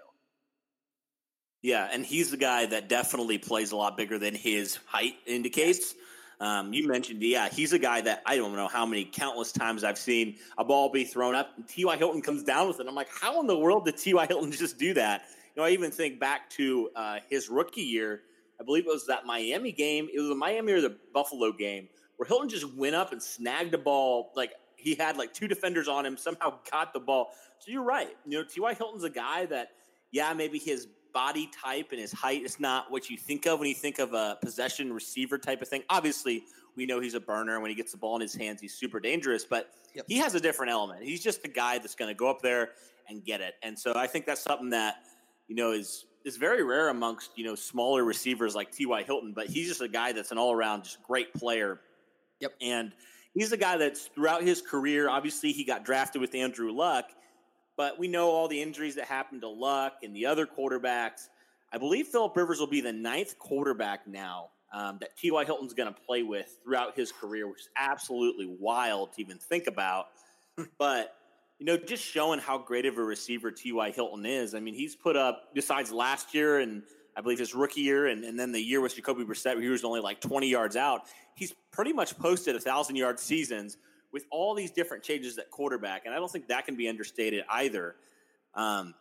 Yeah, 1.62 1.88
and 1.92 2.06
he's 2.06 2.30
the 2.30 2.36
guy 2.36 2.66
that 2.66 2.88
definitely 2.88 3.38
plays 3.38 3.72
a 3.72 3.76
lot 3.76 3.96
bigger 3.96 4.18
than 4.18 4.34
his 4.34 4.78
height 4.86 5.14
indicates. 5.26 5.94
Um, 6.40 6.72
you 6.72 6.86
mentioned, 6.86 7.20
yeah, 7.20 7.48
he's 7.48 7.72
a 7.72 7.80
guy 7.80 8.00
that 8.02 8.22
I 8.24 8.36
don't 8.36 8.54
know 8.54 8.68
how 8.68 8.86
many 8.86 9.04
countless 9.04 9.50
times 9.50 9.82
I've 9.82 9.98
seen 9.98 10.36
a 10.56 10.64
ball 10.64 10.90
be 10.90 11.04
thrown 11.04 11.34
up. 11.34 11.50
And 11.56 11.66
T.Y. 11.66 11.96
Hilton 11.96 12.22
comes 12.22 12.44
down 12.44 12.68
with 12.68 12.78
it. 12.78 12.86
I'm 12.86 12.94
like, 12.94 13.08
how 13.10 13.40
in 13.40 13.48
the 13.48 13.58
world 13.58 13.86
did 13.86 13.96
T.Y. 13.96 14.26
Hilton 14.26 14.52
just 14.52 14.78
do 14.78 14.94
that? 14.94 15.24
You 15.56 15.62
know, 15.62 15.66
I 15.66 15.70
even 15.70 15.90
think 15.90 16.20
back 16.20 16.48
to 16.50 16.90
uh, 16.94 17.18
his 17.28 17.48
rookie 17.48 17.82
year. 17.82 18.22
I 18.60 18.64
believe 18.64 18.86
it 18.86 18.90
was 18.90 19.06
that 19.06 19.26
Miami 19.26 19.72
game. 19.72 20.08
It 20.12 20.18
was 20.18 20.28
the 20.28 20.34
Miami 20.34 20.72
or 20.72 20.80
the 20.80 20.96
Buffalo 21.12 21.52
game 21.52 21.88
where 22.16 22.26
Hilton 22.26 22.48
just 22.48 22.72
went 22.74 22.94
up 22.94 23.12
and 23.12 23.22
snagged 23.22 23.74
a 23.74 23.78
ball. 23.78 24.32
Like 24.34 24.52
he 24.76 24.94
had 24.94 25.16
like 25.16 25.32
two 25.32 25.48
defenders 25.48 25.88
on 25.88 26.04
him, 26.04 26.16
somehow 26.16 26.58
got 26.70 26.92
the 26.92 27.00
ball. 27.00 27.30
So 27.58 27.70
you're 27.70 27.84
right. 27.84 28.16
You 28.26 28.38
know, 28.38 28.44
T.Y. 28.44 28.74
Hilton's 28.74 29.04
a 29.04 29.10
guy 29.10 29.46
that, 29.46 29.70
yeah, 30.10 30.32
maybe 30.32 30.58
his 30.58 30.88
body 31.14 31.48
type 31.62 31.88
and 31.90 32.00
his 32.00 32.12
height 32.12 32.42
is 32.42 32.60
not 32.60 32.90
what 32.90 33.08
you 33.08 33.16
think 33.16 33.46
of 33.46 33.58
when 33.58 33.68
you 33.68 33.74
think 33.74 33.98
of 33.98 34.12
a 34.12 34.36
possession 34.42 34.92
receiver 34.92 35.38
type 35.38 35.62
of 35.62 35.68
thing. 35.68 35.82
Obviously, 35.90 36.44
we 36.76 36.86
know 36.86 37.00
he's 37.00 37.14
a 37.14 37.20
burner. 37.20 37.60
When 37.60 37.70
he 37.70 37.74
gets 37.74 37.92
the 37.92 37.98
ball 37.98 38.16
in 38.16 38.22
his 38.22 38.34
hands, 38.34 38.60
he's 38.60 38.74
super 38.74 39.00
dangerous, 39.00 39.44
but 39.44 39.70
yep. 39.94 40.04
he 40.08 40.18
has 40.18 40.34
a 40.34 40.40
different 40.40 40.72
element. 40.72 41.02
He's 41.02 41.22
just 41.22 41.44
a 41.44 41.48
guy 41.48 41.78
that's 41.78 41.94
going 41.94 42.08
to 42.08 42.14
go 42.14 42.28
up 42.28 42.42
there 42.42 42.70
and 43.08 43.24
get 43.24 43.40
it. 43.40 43.54
And 43.62 43.78
so 43.78 43.92
I 43.96 44.06
think 44.06 44.26
that's 44.26 44.42
something 44.42 44.70
that, 44.70 44.96
you 45.48 45.56
know, 45.56 45.72
is 45.72 46.04
is 46.24 46.36
very 46.36 46.62
rare 46.62 46.88
amongst, 46.88 47.30
you 47.36 47.44
know, 47.44 47.54
smaller 47.54 48.04
receivers 48.04 48.54
like 48.54 48.70
T.Y. 48.72 49.02
Hilton, 49.02 49.32
but 49.32 49.46
he's 49.46 49.68
just 49.68 49.80
a 49.80 49.88
guy 49.88 50.12
that's 50.12 50.32
an 50.32 50.38
all 50.38 50.52
around 50.52 50.84
just 50.84 51.02
great 51.02 51.32
player. 51.34 51.80
Yep. 52.40 52.52
And 52.60 52.92
he's 53.34 53.52
a 53.52 53.56
guy 53.56 53.76
that's 53.76 54.06
throughout 54.06 54.42
his 54.42 54.60
career, 54.60 55.08
obviously 55.08 55.52
he 55.52 55.64
got 55.64 55.84
drafted 55.84 56.20
with 56.20 56.34
Andrew 56.34 56.72
Luck 56.72 57.06
but 57.78 57.96
we 57.96 58.08
know 58.08 58.28
all 58.28 58.48
the 58.48 58.60
injuries 58.60 58.96
that 58.96 59.06
happened 59.06 59.40
to 59.42 59.48
Luck 59.48 59.98
and 60.02 60.14
the 60.14 60.26
other 60.26 60.46
quarterbacks. 60.46 61.28
I 61.72 61.78
believe 61.78 62.08
Philip 62.08 62.36
Rivers 62.36 62.58
will 62.58 62.66
be 62.66 62.80
the 62.80 62.92
ninth 62.92 63.38
quarterback 63.38 64.06
now 64.06 64.48
um, 64.74 64.98
that 65.00 65.16
T.Y. 65.16 65.44
Hilton's 65.44 65.74
going 65.74 65.94
to 65.94 66.00
play 66.00 66.24
with 66.24 66.58
throughout 66.64 66.96
his 66.96 67.12
career, 67.12 67.48
which 67.48 67.60
is 67.60 67.68
absolutely 67.76 68.52
wild 68.58 69.12
to 69.12 69.20
even 69.20 69.38
think 69.38 69.68
about. 69.68 70.06
but 70.78 71.14
you 71.58 71.66
know, 71.66 71.76
just 71.76 72.04
showing 72.04 72.38
how 72.38 72.58
great 72.58 72.86
of 72.86 72.98
a 72.98 73.02
receiver 73.02 73.50
T.Y. 73.50 73.90
Hilton 73.90 74.24
is. 74.24 74.54
I 74.54 74.60
mean, 74.60 74.74
he's 74.74 74.94
put 74.94 75.16
up, 75.16 75.50
besides 75.54 75.90
last 75.90 76.32
year 76.34 76.60
and 76.60 76.82
I 77.16 77.20
believe 77.20 77.38
his 77.38 77.54
rookie 77.54 77.80
year 77.80 78.06
and, 78.06 78.24
and 78.24 78.38
then 78.38 78.52
the 78.52 78.60
year 78.60 78.80
with 78.80 78.94
Jacoby 78.94 79.24
Brissett, 79.24 79.54
where 79.54 79.62
he 79.62 79.68
was 79.68 79.82
only 79.82 80.00
like 80.00 80.20
20 80.20 80.48
yards 80.48 80.76
out, 80.76 81.02
he's 81.34 81.52
pretty 81.72 81.92
much 81.92 82.16
posted 82.16 82.54
a 82.54 82.58
1,000 82.58 82.94
yard 82.94 83.18
seasons 83.18 83.76
with 84.12 84.24
all 84.30 84.54
these 84.54 84.70
different 84.70 85.02
changes 85.02 85.36
at 85.36 85.50
quarterback. 85.50 86.06
And 86.06 86.14
I 86.14 86.18
don't 86.18 86.30
think 86.30 86.46
that 86.48 86.64
can 86.64 86.76
be 86.76 86.88
understated 86.88 87.44
either. 87.50 87.96
Um, 88.54 88.94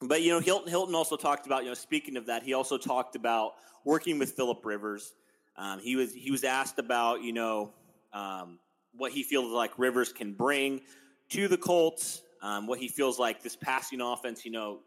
but, 0.00 0.22
you 0.22 0.30
know, 0.30 0.40
Hilton, 0.40 0.68
Hilton 0.68 0.94
also 0.94 1.16
talked 1.16 1.46
about, 1.46 1.62
you 1.62 1.68
know, 1.68 1.74
speaking 1.74 2.16
of 2.16 2.26
that, 2.26 2.42
he 2.42 2.52
also 2.52 2.76
talked 2.76 3.14
about 3.14 3.54
working 3.84 4.18
with 4.18 4.32
Philip 4.32 4.64
Rivers. 4.64 5.14
Um, 5.56 5.78
he 5.78 5.96
was 5.96 6.12
he 6.12 6.30
was 6.30 6.44
asked 6.44 6.78
about, 6.78 7.22
you 7.22 7.32
know, 7.32 7.72
um, 8.12 8.58
what 8.92 9.12
he 9.12 9.22
feels 9.22 9.50
like 9.50 9.78
Rivers 9.78 10.12
can 10.12 10.34
bring 10.34 10.82
to 11.30 11.48
the 11.48 11.56
Colts, 11.56 12.22
um, 12.42 12.66
what 12.66 12.78
he 12.78 12.88
feels 12.88 13.18
like 13.18 13.42
this 13.42 13.56
passing 13.56 14.00
offense, 14.00 14.44
you 14.44 14.50
know, 14.50 14.80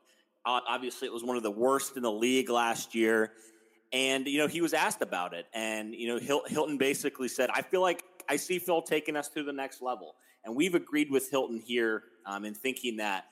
obviously 0.45 1.07
it 1.07 1.13
was 1.13 1.23
one 1.23 1.37
of 1.37 1.43
the 1.43 1.51
worst 1.51 1.97
in 1.97 2.03
the 2.03 2.11
league 2.11 2.49
last 2.49 2.95
year. 2.95 3.33
And, 3.91 4.27
you 4.27 4.37
know, 4.37 4.47
he 4.47 4.61
was 4.61 4.73
asked 4.73 5.01
about 5.01 5.33
it. 5.33 5.47
And, 5.53 5.93
you 5.93 6.07
know, 6.07 6.41
Hilton 6.47 6.77
basically 6.77 7.27
said, 7.27 7.49
I 7.53 7.61
feel 7.61 7.81
like 7.81 8.03
I 8.29 8.35
see 8.35 8.59
Phil 8.59 8.81
taking 8.81 9.15
us 9.15 9.29
to 9.29 9.43
the 9.43 9.51
next 9.51 9.81
level. 9.81 10.15
And 10.45 10.55
we've 10.55 10.75
agreed 10.75 11.11
with 11.11 11.29
Hilton 11.29 11.59
here 11.59 12.03
um, 12.25 12.45
in 12.45 12.53
thinking 12.53 12.97
that 12.97 13.25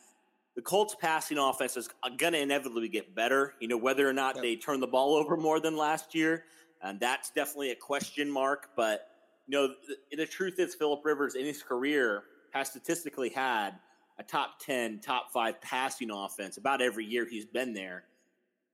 the 0.55 0.61
Colts 0.61 0.95
passing 0.99 1.37
offense 1.37 1.77
is 1.77 1.87
going 2.17 2.33
to 2.33 2.39
inevitably 2.39 2.89
get 2.89 3.13
better. 3.15 3.53
You 3.59 3.67
know, 3.67 3.77
whether 3.77 4.07
or 4.09 4.13
not 4.13 4.35
yep. 4.35 4.43
they 4.43 4.55
turn 4.55 4.79
the 4.79 4.87
ball 4.87 5.15
over 5.15 5.37
more 5.37 5.59
than 5.59 5.77
last 5.77 6.15
year, 6.15 6.43
and 6.81 6.99
that's 6.99 7.29
definitely 7.29 7.71
a 7.71 7.75
question 7.75 8.29
mark. 8.29 8.69
But, 8.75 9.07
you 9.47 9.57
know, 9.57 9.67
the, 10.11 10.17
the 10.17 10.25
truth 10.25 10.55
is, 10.57 10.73
Philip 10.73 11.05
Rivers 11.05 11.35
in 11.35 11.45
his 11.45 11.61
career 11.61 12.23
has 12.51 12.69
statistically 12.69 13.29
had 13.29 13.71
a 14.19 14.23
top 14.23 14.59
10, 14.59 14.99
top 14.99 15.31
five 15.31 15.61
passing 15.61 16.09
offense 16.11 16.57
about 16.57 16.81
every 16.81 17.05
year 17.05 17.27
he's 17.27 17.45
been 17.45 17.73
there. 17.73 18.05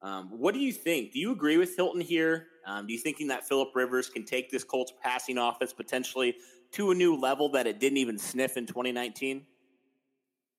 Um, 0.02 0.30
what 0.32 0.54
do 0.54 0.60
you 0.60 0.74
think? 0.74 1.14
Do 1.14 1.20
you 1.20 1.32
agree 1.32 1.58
with 1.58 1.76
Hilton 1.76 2.02
here? 2.02 2.48
Um, 2.66 2.88
do 2.88 2.94
you 2.94 3.00
thinking 3.00 3.28
that 3.28 3.48
Philip 3.48 3.70
Rivers 3.74 4.10
can 4.10 4.26
take 4.26 4.52
this 4.52 4.64
Colts 4.64 4.94
passing 5.02 5.38
offense 5.38 5.74
potentially 5.74 6.36
to 6.74 6.92
a 6.92 6.96
new 6.96 7.16
level 7.16 7.50
that 7.50 7.68
it 7.68 7.80
didn't 7.80 7.98
even 7.98 8.18
sniff 8.18 8.58
in 8.58 8.66
2019? 8.66 9.46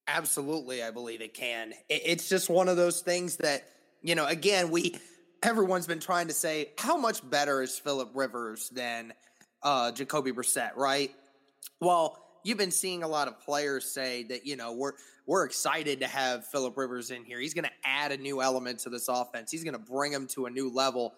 Absolutely, 0.06 0.82
I 0.82 0.90
believe 0.90 1.20
it 1.20 1.34
can. 1.34 1.72
It's 1.88 2.28
just 2.28 2.50
one 2.50 2.68
of 2.68 2.76
those 2.76 3.00
things 3.00 3.36
that 3.38 3.64
you 4.02 4.14
know. 4.14 4.26
Again, 4.26 4.70
we 4.70 4.96
everyone's 5.42 5.86
been 5.86 6.00
trying 6.00 6.28
to 6.28 6.34
say 6.34 6.72
how 6.78 6.96
much 6.98 7.28
better 7.28 7.62
is 7.62 7.78
Philip 7.78 8.10
Rivers 8.12 8.68
than 8.68 9.14
uh, 9.62 9.92
Jacoby 9.92 10.32
Brissett, 10.32 10.76
right? 10.76 11.10
Well, 11.80 12.23
you've 12.44 12.58
been 12.58 12.70
seeing 12.70 13.02
a 13.02 13.08
lot 13.08 13.26
of 13.26 13.40
players 13.40 13.84
say 13.84 14.22
that 14.24 14.46
you 14.46 14.54
know 14.54 14.72
we're 14.72 14.92
we're 15.26 15.44
excited 15.44 16.00
to 16.00 16.06
have 16.06 16.46
Philip 16.46 16.76
Rivers 16.76 17.10
in 17.10 17.24
here. 17.24 17.40
He's 17.40 17.54
going 17.54 17.64
to 17.64 17.72
add 17.82 18.12
a 18.12 18.16
new 18.16 18.40
element 18.40 18.78
to 18.80 18.90
this 18.90 19.08
offense. 19.08 19.50
He's 19.50 19.64
going 19.64 19.74
to 19.74 19.78
bring 19.78 20.12
them 20.12 20.26
to 20.28 20.46
a 20.46 20.50
new 20.50 20.70
level. 20.70 21.14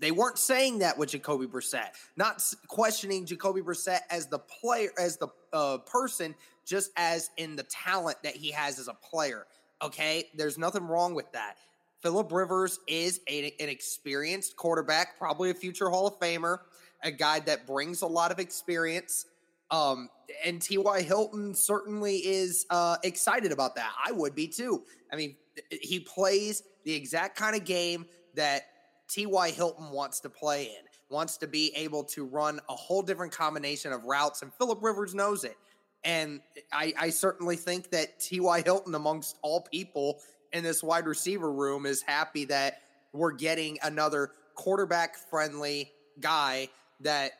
They 0.00 0.10
weren't 0.10 0.38
saying 0.38 0.80
that 0.80 0.98
with 0.98 1.10
Jacoby 1.10 1.46
Brissett, 1.46 1.90
not 2.16 2.42
questioning 2.66 3.24
Jacoby 3.24 3.60
Brissett 3.60 4.00
as 4.10 4.26
the 4.26 4.40
player, 4.40 4.90
as 4.98 5.16
the 5.16 5.28
uh, 5.52 5.78
person, 5.78 6.34
just 6.64 6.90
as 6.96 7.30
in 7.36 7.54
the 7.54 7.62
talent 7.62 8.16
that 8.24 8.34
he 8.34 8.50
has 8.50 8.80
as 8.80 8.88
a 8.88 8.94
player. 8.94 9.46
Okay, 9.80 10.28
there's 10.34 10.58
nothing 10.58 10.84
wrong 10.84 11.14
with 11.14 11.30
that. 11.32 11.56
Philip 12.02 12.32
Rivers 12.32 12.80
is 12.88 13.20
a, 13.28 13.52
an 13.60 13.68
experienced 13.68 14.56
quarterback, 14.56 15.18
probably 15.18 15.50
a 15.50 15.54
future 15.54 15.88
Hall 15.88 16.06
of 16.06 16.18
Famer, 16.18 16.58
a 17.02 17.10
guy 17.10 17.40
that 17.40 17.66
brings 17.66 18.02
a 18.02 18.06
lot 18.06 18.32
of 18.32 18.38
experience 18.38 19.26
um, 19.70 20.08
and 20.44 20.60
T.Y. 20.60 21.02
Hilton 21.02 21.54
certainly 21.54 22.16
is 22.16 22.66
uh, 22.70 22.96
excited 23.02 23.52
about 23.52 23.74
that. 23.76 23.92
I 24.04 24.12
would 24.12 24.34
be 24.34 24.48
too. 24.48 24.84
I 25.12 25.16
mean, 25.16 25.36
he 25.70 26.00
plays 26.00 26.62
the 26.84 26.94
exact 26.94 27.36
kind 27.36 27.56
of 27.56 27.64
game 27.64 28.06
that 28.34 28.66
T.Y. 29.08 29.50
Hilton 29.50 29.90
wants 29.90 30.20
to 30.20 30.30
play 30.30 30.64
in, 30.64 30.84
wants 31.08 31.36
to 31.38 31.46
be 31.46 31.72
able 31.76 32.04
to 32.04 32.24
run 32.24 32.60
a 32.68 32.74
whole 32.74 33.02
different 33.02 33.32
combination 33.32 33.92
of 33.92 34.04
routes, 34.04 34.42
and 34.42 34.52
Philip 34.54 34.82
Rivers 34.82 35.14
knows 35.14 35.44
it. 35.44 35.56
And 36.04 36.40
I, 36.72 36.92
I 36.98 37.10
certainly 37.10 37.56
think 37.56 37.90
that 37.90 38.20
T.Y. 38.20 38.62
Hilton, 38.62 38.94
amongst 38.94 39.38
all 39.42 39.62
people 39.62 40.20
in 40.52 40.62
this 40.62 40.82
wide 40.82 41.06
receiver 41.06 41.50
room, 41.52 41.86
is 41.86 42.02
happy 42.02 42.44
that 42.46 42.82
we're 43.12 43.32
getting 43.32 43.78
another 43.82 44.30
quarterback 44.54 45.16
friendly 45.16 45.90
guy 46.20 46.68
that 47.00 47.32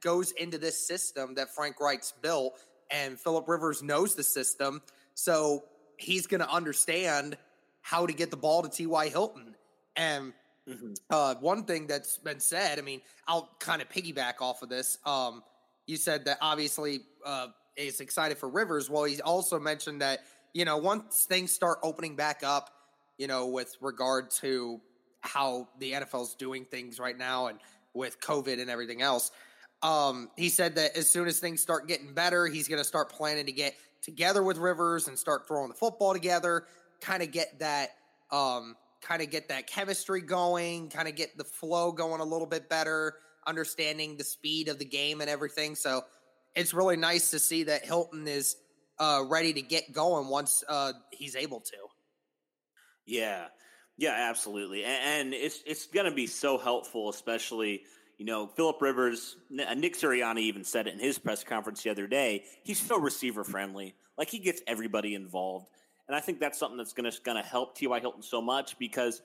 goes 0.00 0.32
into 0.32 0.58
this 0.58 0.86
system 0.86 1.34
that 1.34 1.54
Frank 1.54 1.80
Reich's 1.80 2.12
built, 2.22 2.58
and 2.90 3.18
Philip 3.18 3.48
Rivers 3.48 3.82
knows 3.82 4.14
the 4.14 4.22
system, 4.22 4.82
so 5.14 5.64
he's 5.96 6.26
going 6.26 6.40
to 6.40 6.50
understand 6.50 7.36
how 7.80 8.06
to 8.06 8.12
get 8.12 8.30
the 8.30 8.36
ball 8.36 8.62
to 8.62 8.68
T.Y. 8.68 9.08
Hilton. 9.08 9.54
And 9.96 10.32
mm-hmm. 10.68 10.94
uh, 11.10 11.34
one 11.40 11.64
thing 11.64 11.86
that's 11.86 12.18
been 12.18 12.40
said, 12.40 12.78
I 12.78 12.82
mean, 12.82 13.00
I'll 13.28 13.50
kind 13.58 13.82
of 13.82 13.88
piggyback 13.88 14.40
off 14.40 14.62
of 14.62 14.68
this. 14.68 14.98
Um, 15.04 15.42
you 15.86 15.96
said 15.96 16.24
that 16.24 16.38
obviously 16.40 17.00
uh, 17.24 17.48
is 17.76 18.00
excited 18.00 18.38
for 18.38 18.48
Rivers. 18.48 18.88
Well, 18.88 19.04
he 19.04 19.20
also 19.20 19.58
mentioned 19.58 20.00
that 20.00 20.20
you 20.52 20.64
know 20.64 20.78
once 20.78 21.26
things 21.28 21.52
start 21.52 21.78
opening 21.82 22.16
back 22.16 22.42
up, 22.42 22.70
you 23.18 23.26
know, 23.26 23.48
with 23.48 23.76
regard 23.80 24.30
to 24.42 24.80
how 25.20 25.68
the 25.78 25.92
NFL's 25.92 26.34
doing 26.34 26.64
things 26.64 26.98
right 26.98 27.16
now 27.16 27.48
and 27.48 27.58
with 27.92 28.20
COVID 28.20 28.60
and 28.60 28.70
everything 28.70 29.02
else, 29.02 29.30
um, 29.84 30.30
he 30.34 30.48
said 30.48 30.76
that 30.76 30.96
as 30.96 31.10
soon 31.10 31.28
as 31.28 31.38
things 31.38 31.60
start 31.60 31.86
getting 31.86 32.14
better, 32.14 32.46
he's 32.46 32.68
going 32.68 32.80
to 32.80 32.84
start 32.84 33.12
planning 33.12 33.44
to 33.46 33.52
get 33.52 33.74
together 34.00 34.42
with 34.42 34.56
Rivers 34.56 35.08
and 35.08 35.18
start 35.18 35.46
throwing 35.46 35.68
the 35.68 35.74
football 35.74 36.14
together, 36.14 36.64
kind 37.02 37.22
of 37.22 37.30
get 37.30 37.58
that, 37.58 37.90
um, 38.32 38.76
kind 39.02 39.20
of 39.20 39.30
get 39.30 39.48
that 39.50 39.66
chemistry 39.66 40.22
going, 40.22 40.88
kind 40.88 41.06
of 41.06 41.14
get 41.16 41.36
the 41.36 41.44
flow 41.44 41.92
going 41.92 42.22
a 42.22 42.24
little 42.24 42.46
bit 42.46 42.70
better, 42.70 43.16
understanding 43.46 44.16
the 44.16 44.24
speed 44.24 44.68
of 44.68 44.78
the 44.78 44.86
game 44.86 45.20
and 45.20 45.28
everything. 45.28 45.74
So 45.74 46.00
it's 46.56 46.72
really 46.72 46.96
nice 46.96 47.30
to 47.32 47.38
see 47.38 47.64
that 47.64 47.84
Hilton 47.84 48.26
is 48.26 48.56
uh, 48.98 49.24
ready 49.28 49.52
to 49.52 49.60
get 49.60 49.92
going 49.92 50.28
once 50.28 50.64
uh, 50.66 50.92
he's 51.10 51.36
able 51.36 51.60
to. 51.60 51.76
Yeah, 53.04 53.48
yeah, 53.98 54.28
absolutely, 54.30 54.82
and, 54.82 55.02
and 55.04 55.34
it's 55.34 55.60
it's 55.66 55.86
going 55.86 56.06
to 56.06 56.14
be 56.14 56.26
so 56.26 56.56
helpful, 56.56 57.10
especially 57.10 57.82
you 58.24 58.32
know, 58.32 58.46
Philip 58.46 58.80
Rivers, 58.80 59.36
uh, 59.52 59.74
Nick 59.74 59.94
Sirianni 59.94 60.38
even 60.38 60.64
said 60.64 60.86
it 60.86 60.94
in 60.94 60.98
his 60.98 61.18
press 61.18 61.44
conference 61.44 61.82
the 61.82 61.90
other 61.90 62.06
day. 62.06 62.44
He's 62.62 62.80
so 62.80 62.98
receiver 62.98 63.44
friendly. 63.44 63.94
Like 64.16 64.30
he 64.30 64.38
gets 64.38 64.62
everybody 64.66 65.14
involved. 65.14 65.68
And 66.08 66.16
I 66.16 66.20
think 66.20 66.40
that's 66.40 66.58
something 66.58 66.78
that's 66.78 66.94
going 66.94 67.10
to 67.10 67.20
going 67.20 67.36
to 67.36 67.46
help 67.46 67.76
T.Y. 67.76 68.00
Hilton 68.00 68.22
so 68.22 68.40
much 68.40 68.78
because 68.78 69.20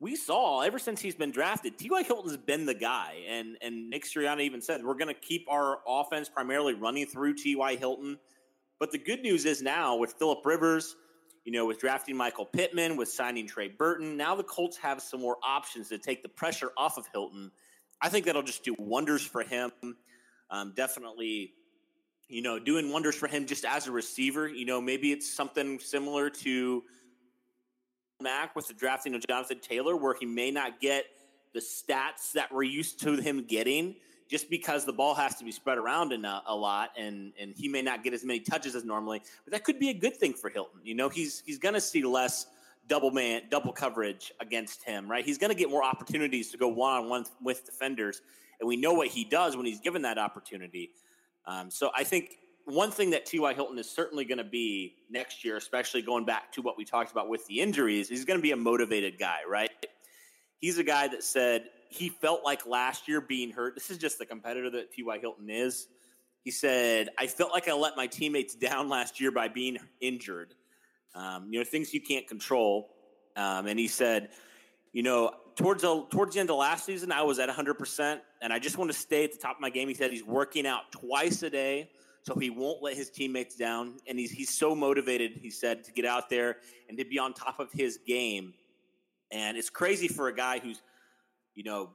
we 0.00 0.16
saw 0.16 0.62
ever 0.62 0.80
since 0.80 1.00
he's 1.00 1.14
been 1.14 1.30
drafted, 1.30 1.78
T.Y. 1.78 2.02
Hilton's 2.02 2.36
been 2.38 2.66
the 2.66 2.74
guy. 2.74 3.18
And 3.28 3.56
and 3.62 3.88
Nick 3.88 4.04
Sirianni 4.04 4.40
even 4.40 4.60
said 4.60 4.84
we're 4.84 4.94
going 4.94 5.14
to 5.14 5.20
keep 5.20 5.46
our 5.48 5.78
offense 5.86 6.28
primarily 6.28 6.74
running 6.74 7.06
through 7.06 7.34
T.Y. 7.34 7.76
Hilton. 7.76 8.18
But 8.80 8.90
the 8.90 8.98
good 8.98 9.22
news 9.22 9.44
is 9.44 9.62
now 9.62 9.94
with 9.94 10.14
Philip 10.14 10.44
Rivers, 10.44 10.96
you 11.44 11.52
know, 11.52 11.66
with 11.66 11.78
drafting 11.78 12.16
Michael 12.16 12.46
Pittman, 12.46 12.96
with 12.96 13.10
signing 13.10 13.46
Trey 13.46 13.68
Burton, 13.68 14.16
now 14.16 14.34
the 14.34 14.42
Colts 14.42 14.76
have 14.78 15.00
some 15.00 15.20
more 15.20 15.36
options 15.44 15.88
to 15.90 15.98
take 15.98 16.24
the 16.24 16.28
pressure 16.28 16.72
off 16.76 16.98
of 16.98 17.06
Hilton 17.12 17.52
I 18.00 18.08
think 18.08 18.26
that'll 18.26 18.42
just 18.42 18.64
do 18.64 18.74
wonders 18.78 19.22
for 19.22 19.42
him. 19.42 19.70
Um, 20.50 20.72
definitely, 20.74 21.52
you 22.28 22.42
know, 22.42 22.58
doing 22.58 22.90
wonders 22.90 23.14
for 23.14 23.28
him 23.28 23.46
just 23.46 23.64
as 23.64 23.86
a 23.86 23.92
receiver. 23.92 24.48
You 24.48 24.64
know, 24.64 24.80
maybe 24.80 25.12
it's 25.12 25.32
something 25.32 25.78
similar 25.78 26.30
to 26.30 26.82
Mack 28.20 28.56
with 28.56 28.68
the 28.68 28.74
drafting 28.74 29.14
of 29.14 29.26
Jonathan 29.26 29.60
Taylor, 29.60 29.96
where 29.96 30.14
he 30.18 30.26
may 30.26 30.50
not 30.50 30.80
get 30.80 31.04
the 31.52 31.60
stats 31.60 32.32
that 32.32 32.52
we're 32.52 32.62
used 32.62 33.00
to 33.00 33.16
him 33.16 33.44
getting 33.44 33.96
just 34.28 34.48
because 34.48 34.84
the 34.84 34.92
ball 34.92 35.14
has 35.14 35.34
to 35.36 35.44
be 35.44 35.50
spread 35.50 35.76
around 35.76 36.12
in 36.12 36.24
a, 36.24 36.42
a, 36.46 36.54
lot 36.54 36.90
and 36.96 37.32
and 37.40 37.52
he 37.56 37.66
may 37.66 37.82
not 37.82 38.04
get 38.04 38.14
as 38.14 38.24
many 38.24 38.38
touches 38.38 38.76
as 38.76 38.84
normally 38.84 39.20
but 39.44 39.52
that 39.52 39.64
could 39.64 39.78
be 39.78 39.90
a 39.90 39.94
good 39.94 40.16
thing 40.16 40.32
for 40.32 40.48
Hilton 40.48 40.80
you 40.84 40.94
know 40.94 41.08
he's 41.08 41.42
he's 41.44 41.58
going 41.58 41.74
to 41.74 41.80
see 41.80 42.04
less 42.04 42.46
double 42.86 43.10
man, 43.10 43.42
double 43.50 43.72
coverage 43.72 44.32
against 44.40 44.82
him, 44.84 45.10
right? 45.10 45.24
He's 45.24 45.38
going 45.38 45.50
to 45.50 45.58
get 45.58 45.70
more 45.70 45.84
opportunities 45.84 46.50
to 46.50 46.58
go 46.58 46.68
one 46.68 47.04
on 47.04 47.08
one 47.08 47.24
with 47.42 47.64
defenders, 47.64 48.20
and 48.58 48.68
we 48.68 48.76
know 48.76 48.92
what 48.92 49.08
he 49.08 49.24
does 49.24 49.56
when 49.56 49.66
he's 49.66 49.80
given 49.80 50.02
that 50.02 50.18
opportunity. 50.18 50.90
Um, 51.46 51.70
so 51.70 51.90
I 51.96 52.04
think 52.04 52.36
one 52.64 52.90
thing 52.90 53.10
that 53.10 53.26
T.Y. 53.26 53.54
Hilton 53.54 53.78
is 53.78 53.90
certainly 53.90 54.24
going 54.24 54.38
to 54.38 54.44
be 54.44 54.96
next 55.10 55.44
year, 55.44 55.56
especially 55.56 56.02
going 56.02 56.24
back 56.24 56.52
to 56.52 56.62
what 56.62 56.76
we 56.76 56.84
talked 56.84 57.10
about 57.10 57.28
with 57.28 57.46
the 57.46 57.60
injuries, 57.60 58.08
he's 58.08 58.24
going 58.24 58.38
to 58.38 58.42
be 58.42 58.52
a 58.52 58.56
motivated 58.56 59.18
guy, 59.18 59.38
right? 59.48 59.70
He's 60.58 60.78
a 60.78 60.84
guy 60.84 61.08
that 61.08 61.22
said 61.22 61.64
he 61.88 62.08
felt 62.08 62.44
like 62.44 62.66
last 62.66 63.08
year 63.08 63.20
being 63.20 63.50
hurt. 63.50 63.74
This 63.74 63.90
is 63.90 63.98
just 63.98 64.18
the 64.18 64.26
competitor 64.26 64.70
that 64.70 64.92
T.Y. 64.92 65.18
Hilton 65.18 65.48
is. 65.50 65.88
He 66.44 66.50
said, 66.50 67.10
I 67.18 67.26
felt 67.26 67.52
like 67.52 67.68
I 67.68 67.72
let 67.72 67.96
my 67.96 68.06
teammates 68.06 68.54
down 68.56 68.88
last 68.88 69.20
year 69.20 69.30
by 69.30 69.48
being 69.48 69.78
injured 70.00 70.54
um, 71.14 71.48
you 71.50 71.58
know, 71.58 71.64
things 71.64 71.92
you 71.92 72.00
can't 72.00 72.26
control. 72.26 72.90
Um, 73.36 73.66
and 73.66 73.78
he 73.78 73.88
said, 73.88 74.30
you 74.92 75.02
know, 75.02 75.32
towards 75.56 75.82
the, 75.82 76.04
towards 76.10 76.34
the 76.34 76.40
end 76.40 76.50
of 76.50 76.56
last 76.56 76.84
season, 76.84 77.12
I 77.12 77.22
was 77.22 77.38
at 77.38 77.48
100%, 77.48 78.20
and 78.42 78.52
I 78.52 78.58
just 78.58 78.78
want 78.78 78.90
to 78.90 78.96
stay 78.96 79.24
at 79.24 79.32
the 79.32 79.38
top 79.38 79.56
of 79.56 79.60
my 79.60 79.70
game. 79.70 79.88
He 79.88 79.94
said 79.94 80.10
he's 80.10 80.24
working 80.24 80.66
out 80.66 80.90
twice 80.90 81.42
a 81.42 81.50
day, 81.50 81.90
so 82.22 82.34
he 82.34 82.50
won't 82.50 82.82
let 82.82 82.96
his 82.96 83.10
teammates 83.10 83.56
down. 83.56 83.94
And 84.06 84.18
he's 84.18 84.30
he's 84.30 84.50
so 84.50 84.74
motivated. 84.74 85.32
He 85.40 85.50
said 85.50 85.84
to 85.84 85.92
get 85.92 86.04
out 86.04 86.28
there 86.28 86.56
and 86.88 86.98
to 86.98 87.04
be 87.04 87.18
on 87.18 87.32
top 87.32 87.60
of 87.60 87.72
his 87.72 87.98
game. 88.06 88.54
And 89.30 89.56
it's 89.56 89.70
crazy 89.70 90.08
for 90.08 90.28
a 90.28 90.34
guy 90.34 90.58
who's, 90.58 90.82
you 91.54 91.62
know, 91.62 91.90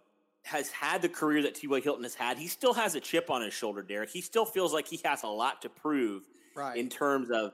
has 0.46 0.70
had 0.70 1.02
the 1.02 1.10
career 1.10 1.42
that 1.42 1.56
T.Y. 1.56 1.80
Hilton 1.80 2.04
has 2.04 2.14
had. 2.14 2.38
He 2.38 2.48
still 2.48 2.74
has 2.74 2.96
a 2.96 3.00
chip 3.00 3.30
on 3.30 3.42
his 3.42 3.54
shoulder, 3.54 3.82
Derek. 3.82 4.12
He 4.12 4.22
still 4.22 4.46
feels 4.46 4.74
like 4.74 4.88
he 4.88 5.02
has 5.04 5.24
a 5.24 5.28
lot 5.28 5.64
to 5.64 5.70
prove 5.70 6.24
right. 6.56 6.78
in 6.78 6.88
terms 6.88 7.32
of, 7.32 7.54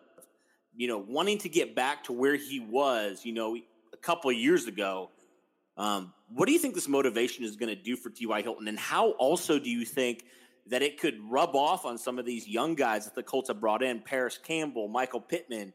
you 0.75 0.88
know, 0.88 0.98
wanting 0.98 1.38
to 1.40 1.50
get 1.50 1.75
back 1.75 2.06
to 2.06 2.13
where 2.13 2.36
he 2.36 2.60
was, 2.60 3.25
you 3.25 3.34
know, 3.34 3.56
a 3.56 3.98
couple 3.98 4.30
of 4.30 4.36
years 4.36 4.68
ago. 4.68 5.10
Um, 5.78 6.13
what 6.34 6.46
do 6.46 6.54
you 6.54 6.60
think 6.60 6.75
this 6.75 6.88
motivation 6.88 7.44
is 7.44 7.56
going 7.56 7.75
to 7.75 7.82
do 7.82 7.96
for 7.96 8.10
T.Y. 8.10 8.42
Hilton? 8.42 8.68
And 8.68 8.80
how 8.80 9.12
also 9.12 9.60
do 9.60 9.70
you 9.70 9.86
think 9.86 10.24
that 10.68 10.82
it 10.82 11.00
could 11.00 11.18
rub 11.30 11.56
off 11.56 11.86
on 11.86 11.98
some 11.98 12.20
of 12.20 12.25
these 12.25 12.48
young 12.48 12.75
guys 12.75 13.06
that 13.06 13.16
the 13.16 13.24
Colts 13.24 13.50
have 13.50 13.60
brought 13.60 13.84
in 13.84 14.00
Parris 14.00 14.38
Campbell, 14.38 14.88
Michael 14.88 15.22
Pittman, 15.22 15.74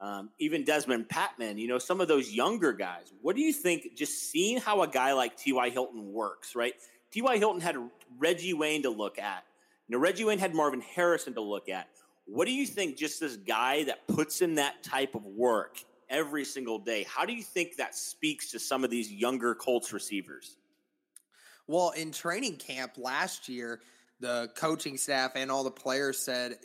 um, 0.00 0.30
even 0.38 0.64
Dezmon 0.64 1.06
Patmon, 1.06 1.58
you 1.58 1.68
know, 1.68 1.78
some 1.78 2.00
of 2.00 2.08
those 2.08 2.32
younger 2.32 2.72
guys. 2.72 3.12
What 3.20 3.36
do 3.36 3.42
you 3.42 3.52
think, 3.52 3.96
just 3.96 4.30
seeing 4.30 4.58
how 4.58 4.82
a 4.82 4.88
guy 4.88 5.12
like 5.12 5.36
T.Y. 5.36 5.70
Hilton 5.70 6.12
works, 6.12 6.56
right? 6.56 6.72
T.Y. 7.10 7.38
Hilton 7.38 7.60
had 7.60 7.76
Reggie 8.18 8.54
Wayne 8.54 8.82
to 8.84 8.90
look 8.90 9.18
at. 9.18 9.44
You 9.88 9.96
know, 9.96 10.00
Reggie 10.00 10.24
Wayne 10.24 10.38
had 10.38 10.54
Marvin 10.54 10.80
Harrison 10.80 11.34
to 11.34 11.40
look 11.40 11.68
at. 11.68 11.88
What 12.32 12.46
do 12.46 12.52
you 12.52 12.64
think, 12.64 12.96
just 12.96 13.18
this 13.18 13.36
guy 13.36 13.82
that 13.84 14.06
puts 14.06 14.40
in 14.40 14.54
that 14.54 14.84
type 14.84 15.16
of 15.16 15.24
work 15.24 15.78
every 16.08 16.44
single 16.44 16.78
day, 16.78 17.04
how 17.08 17.26
do 17.26 17.32
you 17.32 17.42
think 17.42 17.76
that 17.76 17.96
speaks 17.96 18.52
to 18.52 18.60
some 18.60 18.84
of 18.84 18.90
these 18.90 19.10
younger 19.12 19.52
Colts 19.52 19.92
receivers? 19.92 20.56
Well, 21.66 21.90
in 21.90 22.12
training 22.12 22.56
camp 22.56 22.92
last 22.96 23.48
year, 23.48 23.80
the 24.20 24.48
coaching 24.54 24.96
staff 24.96 25.32
and 25.34 25.50
all 25.50 25.64
the 25.64 25.72
players 25.72 26.20
said 26.20 26.58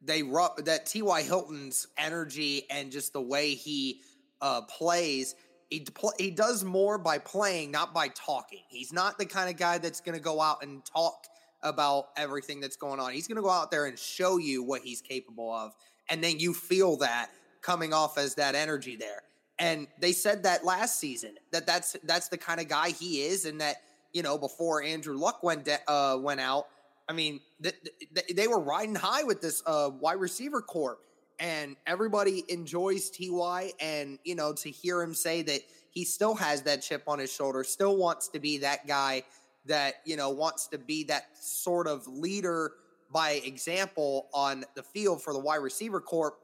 they 0.00 0.22
that 0.22 0.86
T.Y. 0.86 1.22
Hilton's 1.22 1.88
energy 1.96 2.66
and 2.70 2.92
just 2.92 3.12
the 3.12 3.20
way 3.20 3.54
he 3.54 4.02
uh, 4.40 4.62
plays. 4.62 5.34
He, 5.68 5.84
he 6.18 6.30
does 6.30 6.62
more 6.62 6.96
by 6.96 7.18
playing, 7.18 7.72
not 7.72 7.92
by 7.92 8.08
talking. 8.08 8.62
He's 8.68 8.92
not 8.92 9.18
the 9.18 9.26
kind 9.26 9.50
of 9.50 9.56
guy 9.56 9.78
that's 9.78 10.00
going 10.00 10.16
to 10.16 10.22
go 10.22 10.40
out 10.40 10.62
and 10.62 10.84
talk 10.84 11.26
about 11.62 12.08
everything 12.16 12.60
that's 12.60 12.76
going 12.76 13.00
on. 13.00 13.12
He's 13.12 13.26
going 13.26 13.36
to 13.36 13.42
go 13.42 13.50
out 13.50 13.70
there 13.70 13.86
and 13.86 13.98
show 13.98 14.38
you 14.38 14.62
what 14.62 14.82
he's 14.82 15.00
capable 15.00 15.52
of. 15.52 15.72
And 16.08 16.22
then 16.22 16.38
you 16.38 16.54
feel 16.54 16.96
that 16.98 17.30
coming 17.62 17.92
off 17.92 18.18
as 18.18 18.34
that 18.36 18.54
energy 18.54 18.96
there. 18.96 19.22
And 19.58 19.88
they 20.00 20.12
said 20.12 20.44
that 20.44 20.64
last 20.64 20.98
season 20.98 21.34
that 21.52 21.66
that's 21.66 21.96
that's 22.04 22.28
the 22.28 22.38
kind 22.38 22.60
of 22.60 22.68
guy 22.68 22.90
he 22.90 23.22
is, 23.22 23.44
and 23.44 23.60
that 23.60 23.78
you 24.12 24.22
know 24.22 24.38
before 24.38 24.82
Andrew 24.82 25.16
Luck 25.16 25.42
went 25.42 25.64
de- 25.64 25.90
uh, 25.90 26.16
went 26.16 26.40
out, 26.40 26.68
I 27.08 27.12
mean, 27.12 27.40
th- 27.62 27.74
th- 28.14 28.36
they 28.36 28.46
were 28.46 28.60
riding 28.60 28.94
high 28.94 29.24
with 29.24 29.40
this 29.40 29.62
uh, 29.66 29.90
wide 30.00 30.20
receiver 30.20 30.62
corps, 30.62 30.98
and 31.40 31.74
everybody 31.88 32.44
enjoys 32.48 33.10
Ty. 33.10 33.72
And 33.80 34.20
you 34.22 34.36
know, 34.36 34.52
to 34.52 34.70
hear 34.70 35.02
him 35.02 35.12
say 35.12 35.42
that 35.42 35.62
he 35.90 36.04
still 36.04 36.36
has 36.36 36.62
that 36.62 36.82
chip 36.82 37.02
on 37.08 37.18
his 37.18 37.32
shoulder, 37.32 37.64
still 37.64 37.96
wants 37.96 38.28
to 38.28 38.38
be 38.38 38.58
that 38.58 38.86
guy 38.86 39.24
that 39.68 39.96
you 40.04 40.16
know 40.16 40.30
wants 40.30 40.66
to 40.68 40.78
be 40.78 41.04
that 41.04 41.26
sort 41.40 41.86
of 41.86 42.06
leader 42.06 42.72
by 43.10 43.40
example 43.44 44.28
on 44.34 44.64
the 44.74 44.82
field 44.82 45.22
for 45.22 45.32
the 45.32 45.38
wide 45.38 45.56
receiver 45.56 46.00
corps. 46.00 46.34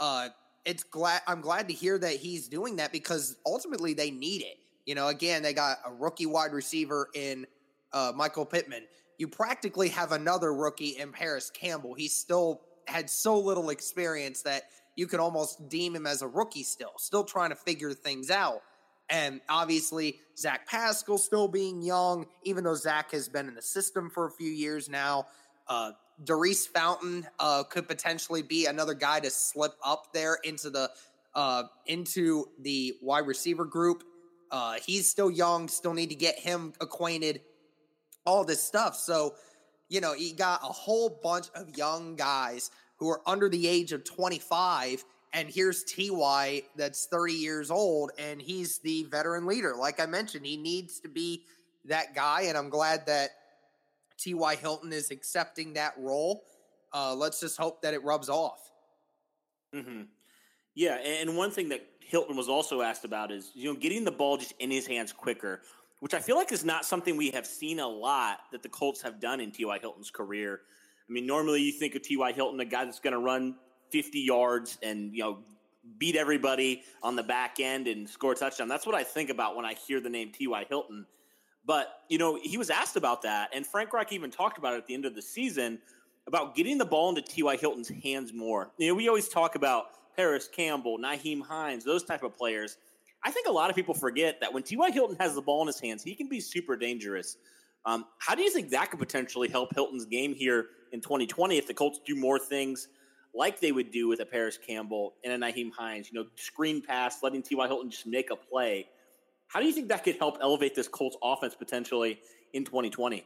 Uh, 0.00 0.28
it's 0.64 0.82
glad 0.82 1.22
I'm 1.26 1.40
glad 1.40 1.68
to 1.68 1.74
hear 1.74 1.98
that 1.98 2.16
he's 2.16 2.48
doing 2.48 2.76
that 2.76 2.92
because 2.92 3.36
ultimately 3.46 3.94
they 3.94 4.10
need 4.10 4.42
it. 4.42 4.58
You 4.86 4.94
know, 4.94 5.08
again, 5.08 5.42
they 5.42 5.52
got 5.52 5.78
a 5.84 5.92
rookie 5.92 6.26
wide 6.26 6.52
receiver 6.52 7.08
in 7.14 7.46
uh, 7.92 8.12
Michael 8.14 8.46
Pittman 8.46 8.84
you 9.18 9.26
practically 9.26 9.88
have 9.88 10.12
another 10.12 10.54
rookie 10.54 10.96
in 10.98 11.12
Parris 11.12 11.50
Campbell. 11.50 11.94
He 11.94 12.08
still 12.08 12.62
had 12.86 13.10
so 13.10 13.38
little 13.38 13.70
experience 13.70 14.42
that 14.42 14.64
you 14.96 15.06
could 15.06 15.20
almost 15.20 15.68
deem 15.68 15.94
him 15.94 16.06
as 16.06 16.22
a 16.22 16.28
rookie 16.28 16.62
still, 16.62 16.92
still 16.96 17.24
trying 17.24 17.50
to 17.50 17.56
figure 17.56 17.92
things 17.92 18.30
out. 18.30 18.62
And 19.10 19.40
obviously, 19.48 20.20
Zach 20.36 20.66
Pascal 20.66 21.18
still 21.18 21.48
being 21.48 21.82
young, 21.82 22.26
even 22.44 22.64
though 22.64 22.74
Zach 22.74 23.10
has 23.12 23.28
been 23.28 23.48
in 23.48 23.54
the 23.54 23.62
system 23.62 24.10
for 24.10 24.26
a 24.26 24.30
few 24.30 24.50
years 24.50 24.88
now. 24.88 25.26
Uh, 25.66 25.92
Fountain 26.74 27.26
uh, 27.38 27.62
could 27.64 27.86
potentially 27.88 28.42
be 28.42 28.66
another 28.66 28.94
guy 28.94 29.20
to 29.20 29.30
slip 29.30 29.72
up 29.84 30.12
there 30.12 30.38
into 30.42 30.68
the 30.70 30.90
uh, 31.34 31.64
into 31.86 32.46
the 32.60 32.94
wide 33.02 33.26
receiver 33.26 33.64
group. 33.64 34.02
Uh, 34.50 34.76
he's 34.84 35.08
still 35.08 35.30
young, 35.30 35.68
still 35.68 35.94
need 35.94 36.08
to 36.08 36.14
get 36.14 36.38
him 36.38 36.72
acquainted 36.80 37.40
all 38.24 38.44
this 38.44 38.62
stuff. 38.62 38.96
So, 38.96 39.34
you 39.88 40.00
know, 40.00 40.14
you 40.14 40.34
got 40.34 40.60
a 40.62 40.72
whole 40.72 41.20
bunch 41.22 41.46
of 41.54 41.76
young 41.76 42.16
guys 42.16 42.70
who 42.96 43.08
are 43.08 43.20
under 43.26 43.48
the 43.48 43.68
age 43.68 43.92
of 43.92 44.04
25 44.04 45.04
and 45.32 45.48
here's 45.48 45.84
TY 45.84 46.62
that's 46.76 47.06
30 47.06 47.32
years 47.32 47.70
old 47.70 48.12
and 48.18 48.40
he's 48.40 48.78
the 48.78 49.04
veteran 49.04 49.46
leader. 49.46 49.74
Like 49.76 50.00
I 50.00 50.06
mentioned, 50.06 50.46
he 50.46 50.56
needs 50.56 51.00
to 51.00 51.08
be 51.08 51.44
that 51.84 52.14
guy 52.14 52.42
and 52.42 52.56
I'm 52.56 52.70
glad 52.70 53.06
that 53.06 53.30
TY 54.18 54.56
Hilton 54.56 54.92
is 54.92 55.10
accepting 55.10 55.74
that 55.74 55.94
role. 55.98 56.44
Uh, 56.92 57.14
let's 57.14 57.40
just 57.40 57.58
hope 57.58 57.82
that 57.82 57.94
it 57.94 58.02
rubs 58.02 58.28
off. 58.28 58.70
Mm-hmm. 59.74 60.02
Yeah, 60.74 60.94
and 60.94 61.36
one 61.36 61.50
thing 61.50 61.68
that 61.70 61.86
Hilton 62.00 62.36
was 62.36 62.48
also 62.48 62.80
asked 62.80 63.04
about 63.04 63.30
is 63.30 63.50
you 63.54 63.72
know 63.72 63.78
getting 63.78 64.04
the 64.04 64.12
ball 64.12 64.38
just 64.38 64.54
in 64.58 64.70
his 64.70 64.86
hands 64.86 65.12
quicker 65.12 65.60
which 66.00 66.14
I 66.14 66.20
feel 66.20 66.36
like 66.36 66.52
is 66.52 66.64
not 66.64 66.84
something 66.84 67.16
we 67.16 67.30
have 67.30 67.46
seen 67.46 67.80
a 67.80 67.86
lot 67.86 68.40
that 68.52 68.62
the 68.62 68.68
Colts 68.68 69.02
have 69.02 69.20
done 69.20 69.40
in 69.40 69.50
T.Y. 69.50 69.78
Hilton's 69.80 70.10
career. 70.10 70.60
I 71.08 71.12
mean, 71.12 71.26
normally 71.26 71.62
you 71.62 71.72
think 71.72 71.94
of 71.94 72.02
T.Y. 72.02 72.32
Hilton, 72.32 72.60
a 72.60 72.64
guy 72.64 72.84
that's 72.84 73.00
going 73.00 73.14
to 73.14 73.18
run 73.18 73.56
50 73.90 74.20
yards 74.20 74.78
and, 74.82 75.12
you 75.14 75.22
know, 75.22 75.38
beat 75.98 76.16
everybody 76.16 76.82
on 77.02 77.16
the 77.16 77.22
back 77.22 77.60
end 77.60 77.88
and 77.88 78.08
score 78.08 78.32
a 78.32 78.34
touchdown. 78.34 78.68
That's 78.68 78.86
what 78.86 78.94
I 78.94 79.02
think 79.02 79.30
about 79.30 79.56
when 79.56 79.64
I 79.64 79.74
hear 79.74 80.00
the 80.00 80.10
name 80.10 80.30
T.Y. 80.30 80.66
Hilton. 80.68 81.06
But, 81.64 82.02
you 82.08 82.18
know, 82.18 82.38
he 82.42 82.56
was 82.56 82.70
asked 82.70 82.96
about 82.96 83.22
that, 83.22 83.50
and 83.54 83.66
Frank 83.66 83.92
Reich 83.92 84.12
even 84.12 84.30
talked 84.30 84.58
about 84.58 84.74
it 84.74 84.78
at 84.78 84.86
the 84.86 84.94
end 84.94 85.04
of 85.04 85.14
the 85.14 85.22
season 85.22 85.78
about 86.26 86.54
getting 86.54 86.78
the 86.78 86.84
ball 86.84 87.08
into 87.08 87.22
T.Y. 87.22 87.56
Hilton's 87.56 87.88
hands 87.88 88.32
more. 88.32 88.70
You 88.78 88.88
know, 88.88 88.94
we 88.94 89.08
always 89.08 89.28
talk 89.28 89.54
about 89.54 90.14
Parris 90.16 90.48
Campbell, 90.48 90.98
Nyheim 90.98 91.42
Hines, 91.42 91.84
those 91.84 92.04
type 92.04 92.22
of 92.22 92.36
players– 92.36 92.76
I 93.22 93.30
think 93.30 93.48
a 93.48 93.52
lot 93.52 93.70
of 93.70 93.76
people 93.76 93.94
forget 93.94 94.40
that 94.40 94.52
when 94.52 94.62
T.Y. 94.62 94.90
Hilton 94.90 95.16
has 95.18 95.34
the 95.34 95.42
ball 95.42 95.62
in 95.62 95.66
his 95.66 95.80
hands, 95.80 96.02
he 96.02 96.14
can 96.14 96.28
be 96.28 96.40
super 96.40 96.76
dangerous. 96.76 97.36
Um, 97.84 98.04
how 98.18 98.34
do 98.34 98.42
you 98.42 98.50
think 98.50 98.70
that 98.70 98.90
could 98.90 98.98
potentially 98.98 99.48
help 99.48 99.74
Hilton's 99.74 100.04
game 100.04 100.34
here 100.34 100.66
in 100.92 101.00
2020 101.00 101.56
if 101.56 101.66
the 101.66 101.74
Colts 101.74 102.00
do 102.06 102.14
more 102.14 102.38
things 102.38 102.88
like 103.38 103.60
they 103.60 103.72
would 103.72 103.90
do 103.90 104.08
with 104.08 104.20
a 104.20 104.26
Parris 104.26 104.58
Campbell 104.58 105.14
and 105.24 105.32
a 105.32 105.46
Nyheim 105.46 105.72
Hines? 105.72 106.10
You 106.12 106.20
know, 106.20 106.28
screen 106.36 106.82
pass, 106.82 107.22
letting 107.22 107.42
T.Y. 107.42 107.66
Hilton 107.66 107.90
just 107.90 108.06
make 108.06 108.30
a 108.30 108.36
play. 108.36 108.88
How 109.46 109.60
do 109.60 109.66
you 109.66 109.72
think 109.72 109.88
that 109.88 110.04
could 110.04 110.16
help 110.16 110.38
elevate 110.42 110.74
this 110.74 110.88
Colts 110.88 111.16
offense 111.22 111.54
potentially 111.54 112.20
in 112.52 112.64
2020? 112.64 113.24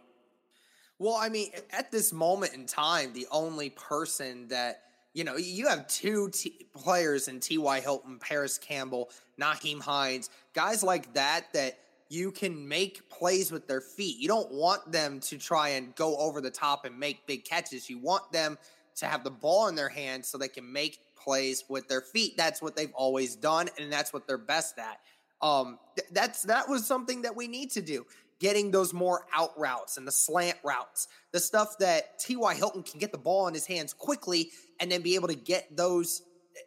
Well, 0.98 1.16
I 1.18 1.30
mean, 1.30 1.50
at 1.70 1.90
this 1.90 2.12
moment 2.12 2.54
in 2.54 2.66
time, 2.66 3.12
the 3.12 3.26
only 3.32 3.70
person 3.70 4.46
that 4.48 4.82
you 5.14 5.24
know, 5.24 5.36
you 5.36 5.68
have 5.68 5.86
two 5.88 6.30
t- 6.30 6.66
players 6.74 7.28
in 7.28 7.38
T.Y. 7.40 7.80
Hilton, 7.80 8.18
Parris 8.18 8.56
Campbell, 8.56 9.10
Nyheim 9.38 9.80
Hines, 9.80 10.30
guys 10.54 10.82
like 10.82 11.12
that 11.14 11.52
that 11.52 11.78
you 12.08 12.30
can 12.30 12.66
make 12.68 13.08
plays 13.08 13.50
with 13.50 13.66
their 13.66 13.80
feet. 13.80 14.18
You 14.18 14.28
don't 14.28 14.50
want 14.52 14.90
them 14.90 15.20
to 15.20 15.38
try 15.38 15.70
and 15.70 15.94
go 15.96 16.16
over 16.16 16.40
the 16.40 16.50
top 16.50 16.84
and 16.84 16.98
make 16.98 17.26
big 17.26 17.44
catches. 17.44 17.90
You 17.90 17.98
want 17.98 18.30
them 18.32 18.58
to 18.96 19.06
have 19.06 19.24
the 19.24 19.30
ball 19.30 19.68
in 19.68 19.74
their 19.74 19.88
hands 19.88 20.28
so 20.28 20.38
they 20.38 20.48
can 20.48 20.70
make 20.72 20.98
plays 21.16 21.64
with 21.68 21.88
their 21.88 22.00
feet. 22.00 22.36
That's 22.36 22.60
what 22.60 22.76
they've 22.76 22.92
always 22.94 23.36
done, 23.36 23.68
and 23.78 23.92
that's 23.92 24.12
what 24.12 24.26
they're 24.26 24.38
best 24.38 24.78
at. 24.78 25.00
Um, 25.40 25.78
th- 25.96 26.08
that's 26.12 26.42
that 26.42 26.68
was 26.68 26.86
something 26.86 27.22
that 27.22 27.34
we 27.34 27.48
need 27.48 27.70
to 27.72 27.82
do 27.82 28.06
getting 28.42 28.72
those 28.72 28.92
more 28.92 29.24
out 29.32 29.56
routes 29.56 29.98
and 29.98 30.06
the 30.06 30.12
slant 30.12 30.58
routes, 30.64 31.06
the 31.30 31.38
stuff 31.38 31.78
that 31.78 32.18
T.Y. 32.18 32.54
Hilton 32.56 32.82
can 32.82 32.98
get 32.98 33.12
the 33.12 33.18
ball 33.18 33.46
in 33.46 33.54
his 33.54 33.66
hands 33.66 33.94
quickly 33.94 34.50
and 34.80 34.90
then 34.90 35.00
be 35.00 35.14
able 35.14 35.28
to 35.28 35.36
get 35.36 35.76
those 35.76 36.22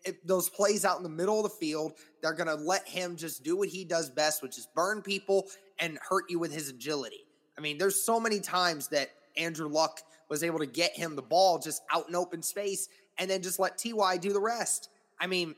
eh, 0.06 0.14
those 0.24 0.50
plays 0.50 0.86
out 0.86 0.96
in 0.96 1.04
the 1.04 1.10
middle 1.10 1.38
of 1.38 1.44
the 1.44 1.58
field. 1.58 1.94
They're 2.22 2.34
going 2.34 2.48
to 2.48 2.56
let 2.56 2.88
him 2.88 3.18
just 3.18 3.44
do 3.44 3.58
what 3.58 3.68
he 3.68 3.84
does 3.84 4.10
best, 4.10 4.42
which 4.42 4.58
is 4.58 4.70
burn 4.74 5.02
people 5.02 5.48
and 5.78 6.00
hurt 6.02 6.30
you 6.30 6.40
with 6.40 6.54
his 6.54 6.70
agility. 6.70 7.26
I 7.58 7.62
mean, 7.62 7.78
there's 7.78 8.02
so 8.02 8.22
many 8.22 8.40
times 8.40 8.88
that 8.90 9.10
Andrew 9.38 9.68
Luck 9.68 10.02
was 10.30 10.44
able 10.44 10.60
to 10.60 10.66
get 10.66 10.96
him 10.96 11.16
the 11.16 11.22
ball 11.22 11.60
just 11.60 11.82
out 11.94 12.10
in 12.10 12.16
open 12.16 12.42
space 12.42 12.88
and 13.18 13.30
then 13.30 13.42
just 13.42 13.60
let 13.60 13.78
TY 13.78 14.18
do 14.18 14.34
the 14.34 14.42
rest. 14.42 14.90
I 15.20 15.28
mean, 15.28 15.56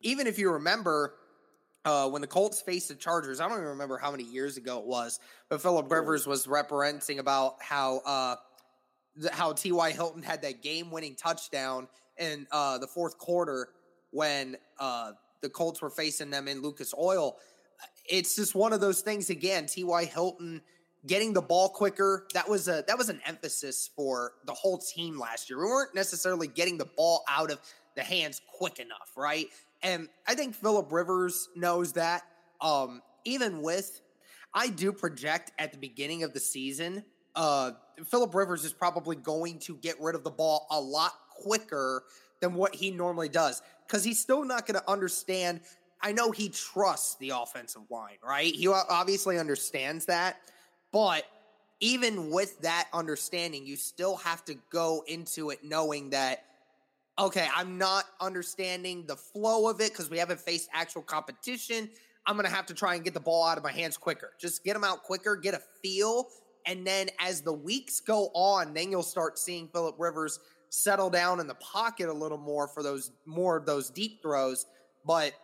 even 0.00 0.26
if 0.26 0.38
you 0.38 0.50
remember 0.52 1.14
uh, 1.84 2.08
when 2.08 2.20
the 2.20 2.28
Colts 2.28 2.60
faced 2.60 2.88
the 2.88 2.94
Chargers, 2.94 3.40
I 3.40 3.48
don't 3.48 3.58
even 3.58 3.68
remember 3.68 3.98
how 3.98 4.10
many 4.10 4.24
years 4.24 4.56
ago 4.56 4.78
it 4.78 4.86
was, 4.86 5.18
but 5.48 5.60
Philip 5.60 5.90
Rivers 5.90 6.26
was 6.26 6.46
referencing 6.46 7.18
about 7.18 7.56
how 7.60 7.98
uh, 8.06 8.36
how 9.30 9.52
T.Y. 9.52 9.90
Hilton 9.90 10.22
had 10.22 10.42
that 10.42 10.62
game-winning 10.62 11.16
touchdown 11.16 11.86
in 12.18 12.46
uh, 12.50 12.78
the 12.78 12.86
fourth 12.86 13.18
quarter 13.18 13.68
when 14.10 14.56
uh, 14.78 15.12
the 15.40 15.50
Colts 15.50 15.82
were 15.82 15.90
facing 15.90 16.30
them 16.30 16.48
in 16.48 16.62
Lucas 16.62 16.94
Oil. 16.98 17.36
It's 18.08 18.36
just 18.36 18.54
one 18.54 18.72
of 18.72 18.80
those 18.80 19.00
things. 19.00 19.28
Again, 19.28 19.66
T.Y. 19.66 20.04
Hilton 20.04 20.62
getting 21.06 21.32
the 21.32 21.42
ball 21.42 21.68
quicker. 21.68 22.26
That 22.34 22.48
was 22.48 22.68
a 22.68 22.84
that 22.86 22.98
was 22.98 23.08
an 23.08 23.20
emphasis 23.26 23.90
for 23.94 24.32
the 24.46 24.54
whole 24.54 24.78
team 24.78 25.18
last 25.18 25.50
year. 25.50 25.58
We 25.58 25.66
weren't 25.66 25.94
necessarily 25.94 26.48
getting 26.48 26.78
the 26.78 26.88
ball 26.96 27.24
out 27.28 27.50
of 27.50 27.60
the 27.94 28.02
hands 28.02 28.40
quick 28.58 28.78
enough, 28.78 29.12
right? 29.16 29.46
And 29.82 30.08
I 30.26 30.34
think 30.34 30.54
Philip 30.54 30.90
Rivers 30.92 31.48
knows 31.56 31.92
that. 31.94 32.22
Um, 32.60 33.02
even 33.24 33.62
with, 33.62 34.00
I 34.54 34.68
do 34.68 34.92
project 34.92 35.52
at 35.58 35.72
the 35.72 35.78
beginning 35.78 36.22
of 36.22 36.32
the 36.32 36.40
season, 36.40 37.04
uh, 37.34 37.72
Philip 38.06 38.34
Rivers 38.34 38.64
is 38.64 38.72
probably 38.72 39.16
going 39.16 39.58
to 39.60 39.76
get 39.76 40.00
rid 40.00 40.14
of 40.14 40.24
the 40.24 40.30
ball 40.30 40.66
a 40.70 40.80
lot 40.80 41.12
quicker 41.30 42.04
than 42.40 42.54
what 42.54 42.74
he 42.74 42.90
normally 42.90 43.28
does 43.28 43.62
because 43.86 44.04
he's 44.04 44.20
still 44.20 44.44
not 44.44 44.66
going 44.66 44.78
to 44.78 44.90
understand. 44.90 45.60
I 46.00 46.12
know 46.12 46.30
he 46.30 46.48
trusts 46.48 47.16
the 47.16 47.30
offensive 47.30 47.82
line, 47.90 48.16
right? 48.24 48.52
He 48.54 48.68
obviously 48.68 49.38
understands 49.38 50.06
that, 50.06 50.36
but 50.92 51.24
even 51.80 52.30
with 52.30 52.60
that 52.60 52.88
understanding, 52.92 53.66
you 53.66 53.76
still 53.76 54.16
have 54.16 54.44
to 54.44 54.54
go 54.70 55.02
into 55.08 55.50
it 55.50 55.64
knowing 55.64 56.10
that 56.10 56.44
okay, 57.18 57.46
I'm 57.54 57.76
not 57.76 58.04
understanding 58.20 59.04
the 59.06 59.16
flow 59.16 59.68
of 59.68 59.80
it 59.80 59.90
because 59.90 60.08
we 60.08 60.18
haven't 60.18 60.40
faced 60.40 60.68
actual 60.72 61.02
competition. 61.02 61.90
I'm 62.26 62.36
going 62.36 62.48
to 62.48 62.54
have 62.54 62.66
to 62.66 62.74
try 62.74 62.94
and 62.94 63.04
get 63.04 63.14
the 63.14 63.20
ball 63.20 63.44
out 63.44 63.58
of 63.58 63.64
my 63.64 63.72
hands 63.72 63.96
quicker. 63.96 64.32
Just 64.40 64.64
get 64.64 64.74
them 64.74 64.84
out 64.84 65.02
quicker, 65.02 65.36
get 65.36 65.54
a 65.54 65.60
feel. 65.82 66.28
And 66.66 66.86
then 66.86 67.10
as 67.18 67.40
the 67.40 67.52
weeks 67.52 68.00
go 68.00 68.30
on, 68.34 68.72
then 68.72 68.90
you'll 68.90 69.02
start 69.02 69.38
seeing 69.38 69.68
Philip 69.68 69.96
Rivers 69.98 70.38
settle 70.70 71.10
down 71.10 71.38
in 71.40 71.46
the 71.46 71.54
pocket 71.56 72.08
a 72.08 72.12
little 72.12 72.38
more 72.38 72.66
for 72.66 72.82
those 72.82 73.10
more 73.26 73.56
of 73.56 73.66
those 73.66 73.90
deep 73.90 74.22
throws. 74.22 74.66
But 75.04 75.34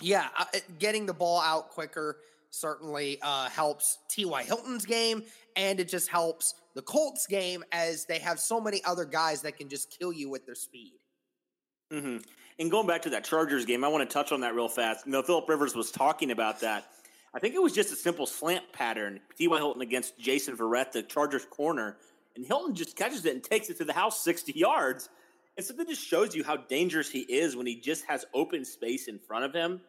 yeah, 0.00 0.28
getting 0.78 1.06
the 1.06 1.14
ball 1.14 1.40
out 1.40 1.70
quicker 1.70 2.16
certainly 2.50 3.18
uh, 3.22 3.48
helps 3.48 3.98
T.Y. 4.10 4.42
Hilton's 4.42 4.86
game, 4.86 5.22
and 5.56 5.80
it 5.80 5.88
just 5.88 6.08
helps 6.08 6.54
the 6.74 6.82
Colts 6.82 7.26
game 7.26 7.64
as 7.72 8.04
they 8.06 8.18
have 8.18 8.38
so 8.38 8.60
many 8.60 8.82
other 8.84 9.04
guys 9.04 9.42
that 9.42 9.56
can 9.56 9.68
just 9.68 9.96
kill 9.98 10.12
you 10.12 10.28
with 10.30 10.46
their 10.46 10.54
speed. 10.54 10.94
Mm-hmm. 11.92 12.18
And 12.60 12.70
going 12.70 12.86
back 12.86 13.02
to 13.02 13.10
that 13.10 13.24
Chargers 13.24 13.64
game, 13.64 13.84
I 13.84 13.88
want 13.88 14.08
to 14.08 14.12
touch 14.12 14.32
on 14.32 14.40
that 14.40 14.54
real 14.54 14.68
fast. 14.68 15.06
You 15.06 15.12
know, 15.12 15.22
Philip 15.22 15.48
Rivers 15.48 15.74
was 15.74 15.90
talking 15.90 16.30
about 16.30 16.60
that. 16.60 16.86
I 17.34 17.38
think 17.38 17.54
it 17.54 17.62
was 17.62 17.72
just 17.72 17.92
a 17.92 17.96
simple 17.96 18.26
slant 18.26 18.72
pattern. 18.72 19.20
T.Y. 19.36 19.56
Hilton 19.56 19.82
against 19.82 20.18
Jason 20.18 20.56
Verrett, 20.56 20.92
the 20.92 21.02
Chargers 21.02 21.44
corner, 21.44 21.96
and 22.34 22.46
Hilton 22.46 22.74
just 22.74 22.96
catches 22.96 23.24
it 23.26 23.34
and 23.34 23.42
takes 23.42 23.68
it 23.68 23.78
to 23.78 23.84
the 23.84 23.92
house 23.92 24.22
60 24.22 24.52
yards. 24.52 25.08
And 25.56 25.66
so 25.66 25.74
that 25.74 25.88
just 25.88 26.04
shows 26.06 26.34
you 26.34 26.44
how 26.44 26.56
dangerous 26.56 27.10
he 27.10 27.20
is 27.20 27.56
when 27.56 27.66
he 27.66 27.74
just 27.74 28.04
has 28.06 28.24
open 28.32 28.64
space 28.64 29.08
in 29.08 29.18
front 29.18 29.44
of 29.44 29.52
him. 29.52 29.80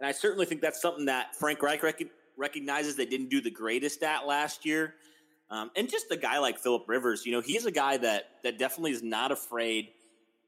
And 0.00 0.08
I 0.08 0.12
certainly 0.12 0.46
think 0.46 0.60
that's 0.60 0.80
something 0.80 1.06
that 1.06 1.36
Frank 1.36 1.62
Reich 1.62 1.82
rec- 1.82 2.10
recognizes 2.36 2.96
they 2.96 3.06
didn't 3.06 3.30
do 3.30 3.40
the 3.40 3.50
greatest 3.50 4.02
at 4.02 4.26
last 4.26 4.64
year. 4.66 4.94
Um, 5.50 5.70
and 5.76 5.88
just 5.88 6.10
a 6.10 6.16
guy 6.16 6.38
like 6.38 6.58
Philip 6.58 6.84
Rivers, 6.88 7.26
you 7.26 7.32
know, 7.32 7.40
he's 7.40 7.66
a 7.66 7.70
guy 7.70 7.96
that 7.98 8.24
that 8.42 8.58
definitely 8.58 8.92
is 8.92 9.02
not 9.02 9.30
afraid 9.30 9.88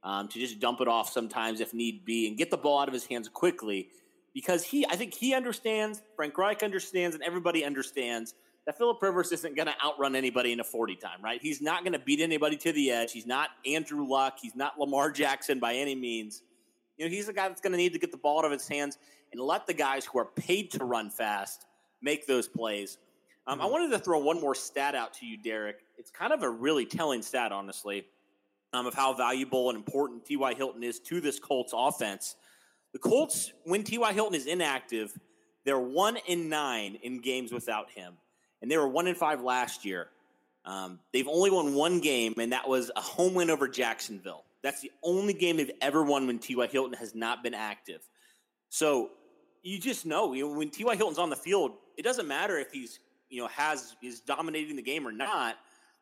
um, 0.03 0.29
to 0.29 0.39
just 0.39 0.59
dump 0.59 0.81
it 0.81 0.89
off 0.89 1.11
sometimes 1.11 1.61
if 1.61 1.75
need 1.75 2.05
be 2.05 2.29
and 2.29 2.37
get 2.37 2.51
the 2.51 2.57
ball 2.57 2.81
out 2.81 2.89
of 2.89 2.95
his 2.95 3.07
hands 3.07 3.29
quickly 3.29 3.89
because 4.37 4.65
he, 4.65 4.87
I 4.87 4.97
think 4.97 5.15
he 5.15 5.33
understands, 5.33 6.03
Frank 6.15 6.37
Reich 6.37 6.63
understands, 6.63 7.15
and 7.15 7.25
everybody 7.25 7.65
understands 7.65 8.35
that 8.67 8.77
Philip 8.77 9.01
Rivers 9.01 9.33
isn't 9.33 9.57
going 9.57 9.67
to 9.67 9.75
outrun 9.83 10.15
anybody 10.15 10.53
in 10.53 10.61
a 10.61 10.65
40 10.65 10.97
time, 10.97 11.23
right? 11.23 11.41
He's 11.41 11.63
not 11.63 11.85
going 11.85 11.95
to 11.95 11.99
beat 11.99 12.21
anybody 12.21 12.59
to 12.59 12.73
the 12.73 12.91
edge. 12.91 13.13
He's 13.13 13.27
not 13.27 13.49
Andrew 13.65 14.07
Luck. 14.07 14.39
He's 14.43 14.55
not 14.55 14.79
Lamar 14.79 15.11
Jackson 15.11 15.59
by 15.59 15.77
any 15.77 15.95
means. 15.95 16.43
You 16.97 17.05
know, 17.05 17.11
he's 17.11 17.27
the 17.27 17.33
guy 17.33 17.49
that's 17.49 17.61
going 17.61 17.73
to 17.73 17.79
need 17.79 17.93
to 17.93 17.99
get 17.99 18.11
the 18.11 18.17
ball 18.17 18.39
out 18.39 18.45
of 18.45 18.53
his 18.53 18.67
hands 18.67 18.99
and 19.33 19.41
let 19.41 19.67
the 19.67 19.75
guys 19.75 20.05
who 20.05 20.19
are 20.19 20.25
paid 20.25 20.71
to 20.73 20.85
run 20.85 21.11
fast 21.11 21.67
make 22.01 22.27
those 22.27 22.49
plays. 22.49 22.99
Um, 23.47 23.61
I 23.61 23.65
mm-hmm. 23.65 23.73
wanted 23.73 23.91
to 23.93 23.99
throw 23.99 24.19
one 24.19 24.41
more 24.41 24.55
stat 24.55 24.95
out 24.95 25.15
to 25.15 25.27
you, 25.27 25.37
Derek. 25.37 25.81
It's 25.99 26.11
kind 26.11 26.33
of 26.33 26.43
a 26.43 26.51
really 26.51 26.87
telling 26.87 27.23
stat, 27.23 27.53
honestly, 27.53 28.07
um, 28.73 28.87
of 28.87 28.95
how 28.95 29.13
valuable 29.13 29.69
and 29.69 29.77
important 29.77 30.25
T.Y. 30.25 30.55
Hilton 30.55 30.83
is 30.83 30.99
to 31.01 31.21
this 31.21 31.39
Colts 31.39 31.73
offense. 31.75 32.37
The 32.93 32.99
Colts, 32.99 33.53
when 33.65 33.83
T.Y. 33.83 34.13
Hilton 34.13 34.35
is 34.35 34.47
inactive, 34.47 35.17
they're 35.65 35.79
one 35.79 36.17
in 36.27 36.49
nine 36.49 36.99
in 37.03 37.21
games 37.21 37.53
without 37.53 37.91
him, 37.91 38.15
and 38.63 38.71
they 38.71 38.79
were 38.79 38.89
one 38.89 39.07
in 39.07 39.15
five 39.15 39.43
last 39.43 39.85
year. 39.85 40.09
Um, 40.65 40.99
they've 41.13 41.29
only 41.29 41.51
won 41.51 41.75
one 41.75 42.01
game, 42.01 42.35
and 42.39 42.53
that 42.53 42.69
was 42.69 42.91
a 42.97 43.01
home 43.01 43.35
win 43.35 43.51
over 43.51 43.69
Jacksonville. 43.69 44.45
That's 44.67 44.81
the 44.81 44.91
only 45.05 45.33
game 45.33 45.59
they've 45.59 45.71
ever 45.81 46.03
won 46.03 46.27
when 46.27 46.41
T.Y. 46.41 46.67
Hilton 46.67 46.95
has 46.95 47.15
not 47.15 47.41
been 47.41 47.55
active. 47.55 48.01
So 48.69 49.11
you 49.63 49.79
just 49.79 50.05
know, 50.05 50.33
you 50.33 50.45
know 50.45 50.59
when 50.59 50.71
T.Y. 50.71 50.97
Hilton's 50.97 51.21
on 51.21 51.31
the 51.31 51.37
field, 51.37 51.75
it 51.97 52.03
doesn't 52.03 52.27
matter 52.27 52.59
if 52.59 52.73
he's 52.73 52.99
you 53.31 53.41
know 53.41 53.47
has 53.47 53.95
is 54.03 54.23
dominating 54.23 54.75
the 54.75 54.83
game 54.83 55.07
or 55.07 55.13
not. 55.13 55.55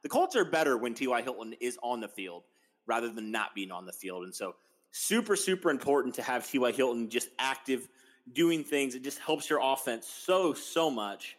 The 0.03 0.09
Colts 0.09 0.35
are 0.35 0.46
better 0.46 0.79
when 0.79 0.94
T.Y. 0.94 1.20
Hilton 1.20 1.53
is 1.61 1.79
on 1.83 2.00
the 2.00 2.09
field 2.09 2.44
rather 2.87 3.11
than 3.11 3.31
not 3.31 3.55
being 3.55 3.70
on 3.70 3.85
the 3.85 3.92
field, 3.92 4.24
and 4.24 4.35
so 4.35 4.55
super 4.92 5.37
super 5.37 5.68
important 5.68 6.14
to 6.14 6.22
have 6.22 6.48
T.Y. 6.48 6.72
Hilton 6.72 7.11
just 7.11 7.29
active, 7.38 7.87
doing 8.33 8.64
things. 8.64 8.94
It 8.94 9.05
just 9.05 9.18
helps 9.18 9.50
your 9.50 9.61
offense 9.62 10.07
so 10.07 10.55
so 10.55 10.90
much. 10.90 11.37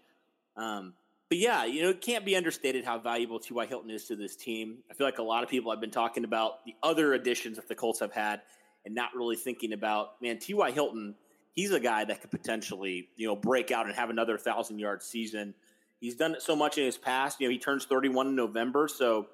Um, 0.56 0.94
but 1.30 1.38
yeah, 1.38 1.66
you 1.66 1.82
know, 1.82 1.90
it 1.90 2.02
can't 2.02 2.26
be 2.26 2.36
understated 2.36 2.86
how 2.86 3.00
valuable 3.00 3.40
T.Y. 3.40 3.66
Hilton 3.66 3.90
is 3.90 4.06
to 4.06 4.16
this 4.16 4.36
team. 4.36 4.78
I 4.90 4.94
feel 4.94 5.08
like 5.08 5.20
a 5.20 5.24
lot 5.24 5.44
of 5.44 5.50
people 5.50 5.72
have 5.72 5.82
been 5.82 5.92
talking 5.92 6.24
about 6.24 6.66
the 6.66 6.76
other 6.84 7.14
additions 7.14 7.58
that 7.58 7.68
the 7.68 7.76
Colts 7.76 8.00
have 8.00 8.14
had 8.14 8.42
and 8.86 8.94
not 8.94 9.16
really 9.16 9.36
thinking 9.36 9.74
about, 9.74 10.22
man, 10.22 10.38
T.Y. 10.38 10.72
Hilton 10.72 11.16
he's 11.56 11.72
a 11.72 11.80
guy 11.80 12.04
that 12.06 12.22
could 12.22 12.32
potentially, 12.32 13.10
you 13.16 13.28
know, 13.28 13.36
break 13.36 13.72
out 13.72 13.88
and 13.88 13.96
have 13.96 14.10
another 14.10 14.38
thousand 14.38 14.78
yard 14.78 15.02
season. 15.02 15.54
He's 16.00 16.16
done 16.16 16.36
it 16.36 16.42
so 16.42 16.56
much 16.56 16.78
in 16.78 16.86
his 16.86 16.98
past. 16.98 17.40
You 17.40 17.48
know, 17.48 17.52
he 17.52 17.58
turns 17.58 17.86
31 17.86 18.28
in 18.28 18.36
November, 18.36 18.88
so 18.88 19.28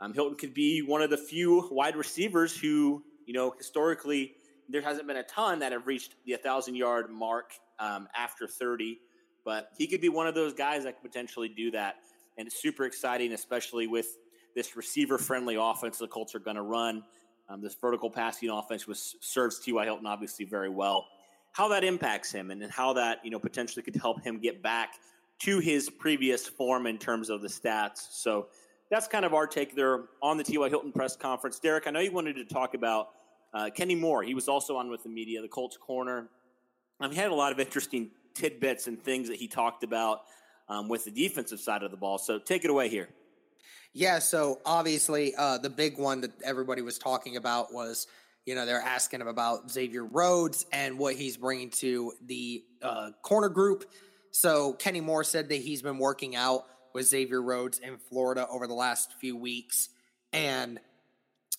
um, 0.00 0.12
Hilton 0.12 0.36
could 0.36 0.52
be 0.52 0.82
one 0.82 1.00
of 1.00 1.08
the 1.08 1.16
few 1.16 1.68
wide 1.70 1.96
receivers 1.96 2.56
who, 2.56 3.02
you 3.24 3.32
know, 3.32 3.54
historically 3.56 4.34
there 4.68 4.82
hasn't 4.82 5.06
been 5.06 5.16
a 5.16 5.22
ton 5.22 5.60
that 5.60 5.72
have 5.72 5.86
reached 5.86 6.14
the 6.26 6.36
thousand 6.36 6.74
yard 6.74 7.10
mark 7.10 7.52
um, 7.78 8.08
after 8.16 8.46
30, 8.46 8.98
but 9.44 9.70
he 9.76 9.86
could 9.86 10.00
be 10.00 10.08
one 10.08 10.26
of 10.26 10.34
those 10.34 10.54
guys 10.54 10.84
that 10.84 11.00
could 11.00 11.10
potentially 11.10 11.48
do 11.48 11.70
that. 11.72 11.96
And 12.38 12.46
it's 12.46 12.60
super 12.60 12.84
exciting, 12.84 13.32
especially 13.32 13.86
with 13.86 14.16
this 14.54 14.76
receiver 14.76 15.18
friendly 15.18 15.56
offense 15.56 15.98
the 15.98 16.08
Colts 16.08 16.34
are 16.34 16.40
going 16.40 16.56
to 16.56 16.62
run. 16.62 17.02
Um, 17.48 17.60
this 17.60 17.74
vertical 17.74 18.10
passing 18.10 18.48
offense, 18.48 18.86
which 18.86 18.98
serves 19.20 19.58
T.Y. 19.58 19.84
Hilton 19.84 20.06
obviously 20.06 20.44
very 20.44 20.68
well 20.68 21.06
how 21.52 21.68
that 21.68 21.84
impacts 21.84 22.30
him 22.30 22.50
and 22.50 22.70
how 22.70 22.92
that 22.92 23.18
you 23.24 23.30
know 23.30 23.38
potentially 23.38 23.82
could 23.82 23.96
help 23.96 24.22
him 24.22 24.38
get 24.38 24.62
back 24.62 24.94
to 25.40 25.58
his 25.58 25.88
previous 25.88 26.46
form 26.46 26.86
in 26.86 26.98
terms 26.98 27.30
of 27.30 27.42
the 27.42 27.48
stats. 27.48 28.08
So 28.10 28.48
that's 28.90 29.08
kind 29.08 29.24
of 29.24 29.34
our 29.34 29.46
take 29.46 29.74
there 29.74 30.04
on 30.22 30.36
the 30.36 30.44
T.Y. 30.44 30.68
Hilton 30.68 30.92
press 30.92 31.16
conference. 31.16 31.58
Derek, 31.58 31.86
I 31.86 31.90
know 31.90 32.00
you 32.00 32.12
wanted 32.12 32.34
to 32.34 32.44
talk 32.44 32.74
about 32.74 33.10
uh, 33.54 33.70
Kenny 33.74 33.94
Moore. 33.94 34.22
He 34.22 34.34
was 34.34 34.48
also 34.48 34.76
on 34.76 34.90
with 34.90 35.02
the 35.02 35.08
media, 35.08 35.40
the 35.40 35.48
Colts 35.48 35.76
corner. 35.76 36.28
Um, 37.00 37.10
he 37.10 37.16
had 37.16 37.30
a 37.30 37.34
lot 37.34 37.52
of 37.52 37.58
interesting 37.58 38.10
tidbits 38.34 38.86
and 38.86 39.02
things 39.02 39.28
that 39.28 39.36
he 39.36 39.48
talked 39.48 39.84
about 39.84 40.22
um, 40.68 40.88
with 40.88 41.04
the 41.04 41.10
defensive 41.10 41.60
side 41.60 41.82
of 41.82 41.90
the 41.90 41.96
ball. 41.96 42.18
So 42.18 42.38
take 42.38 42.64
it 42.64 42.70
away 42.70 42.88
here. 42.88 43.08
Yeah, 43.92 44.20
so 44.20 44.60
obviously 44.64 45.34
uh, 45.36 45.58
the 45.58 45.70
big 45.70 45.98
one 45.98 46.20
that 46.20 46.30
everybody 46.44 46.82
was 46.82 46.98
talking 46.98 47.36
about 47.36 47.72
was 47.72 48.06
you 48.46 48.54
know, 48.54 48.66
they're 48.66 48.80
asking 48.80 49.20
him 49.20 49.28
about 49.28 49.70
Xavier 49.70 50.04
Rhodes 50.04 50.66
and 50.72 50.98
what 50.98 51.14
he's 51.14 51.36
bringing 51.36 51.70
to 51.70 52.12
the 52.24 52.64
uh, 52.82 53.10
corner 53.22 53.48
group. 53.48 53.84
So 54.30 54.72
Kenny 54.72 55.00
Moore 55.00 55.24
said 55.24 55.48
that 55.50 55.56
he's 55.56 55.82
been 55.82 55.98
working 55.98 56.36
out 56.36 56.64
with 56.94 57.06
Xavier 57.06 57.42
Rhodes 57.42 57.78
in 57.78 57.98
Florida 57.98 58.46
over 58.50 58.66
the 58.66 58.74
last 58.74 59.12
few 59.20 59.36
weeks. 59.36 59.90
And 60.32 60.80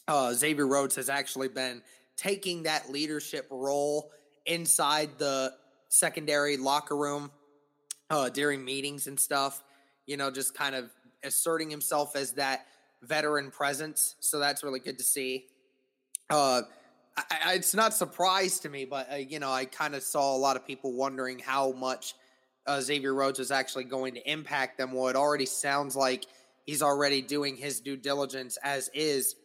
uh, 0.08 0.34
Xavier 0.34 0.68
Rhodes 0.68 0.96
has 0.96 1.10
actually 1.10 1.50
been 1.50 1.82
taking 2.18 2.64
that 2.64 2.92
leadership 2.92 3.48
role 3.50 4.12
inside 4.46 5.12
the 5.18 5.54
secondary 5.92 6.58
locker 6.58 6.96
room 6.96 7.30
uh, 8.10 8.30
during 8.30 8.64
meetings 8.66 9.08
and 9.08 9.20
stuff. 9.20 9.64
You 10.08 10.18
know, 10.18 10.32
just 10.32 10.56
kind 10.56 10.74
of 10.74 10.90
asserting 11.24 11.70
himself 11.70 12.16
as 12.16 12.34
that 12.34 12.66
veteran 13.04 13.52
presence. 13.52 14.16
So 14.20 14.40
that's 14.40 14.64
really 14.64 14.80
good 14.80 14.98
to 14.98 15.04
see. 15.04 15.46
Uh, 16.30 16.64
I, 17.18 17.24
I, 17.46 17.54
it's 17.56 17.76
not 17.76 17.94
surprise 17.94 18.60
to 18.62 18.70
me, 18.70 18.86
but 18.86 19.12
uh, 19.12 19.16
you 19.18 19.40
know, 19.40 19.52
I 19.52 19.66
kind 19.66 19.94
of 19.94 20.02
saw 20.02 20.36
a 20.36 20.38
lot 20.38 20.56
of 20.56 20.66
people 20.66 20.94
wondering 20.94 21.40
how 21.40 21.74
much 21.74 22.16
uh, 22.66 22.80
Xavier 22.80 23.14
Rhodes 23.14 23.40
was 23.40 23.52
actually 23.52 23.84
going 23.84 24.16
to 24.16 24.32
impact 24.32 24.78
them. 24.78 24.94
Well, 24.94 25.08
it 25.10 25.16
already 25.16 25.46
sounds 25.46 25.96
like 25.96 26.26
he's 26.66 26.82
already 26.82 27.22
doing 27.22 27.56
his 27.56 27.80
due 27.82 27.98
diligence 27.98 28.58
as 28.64 28.90
is. 28.94 29.36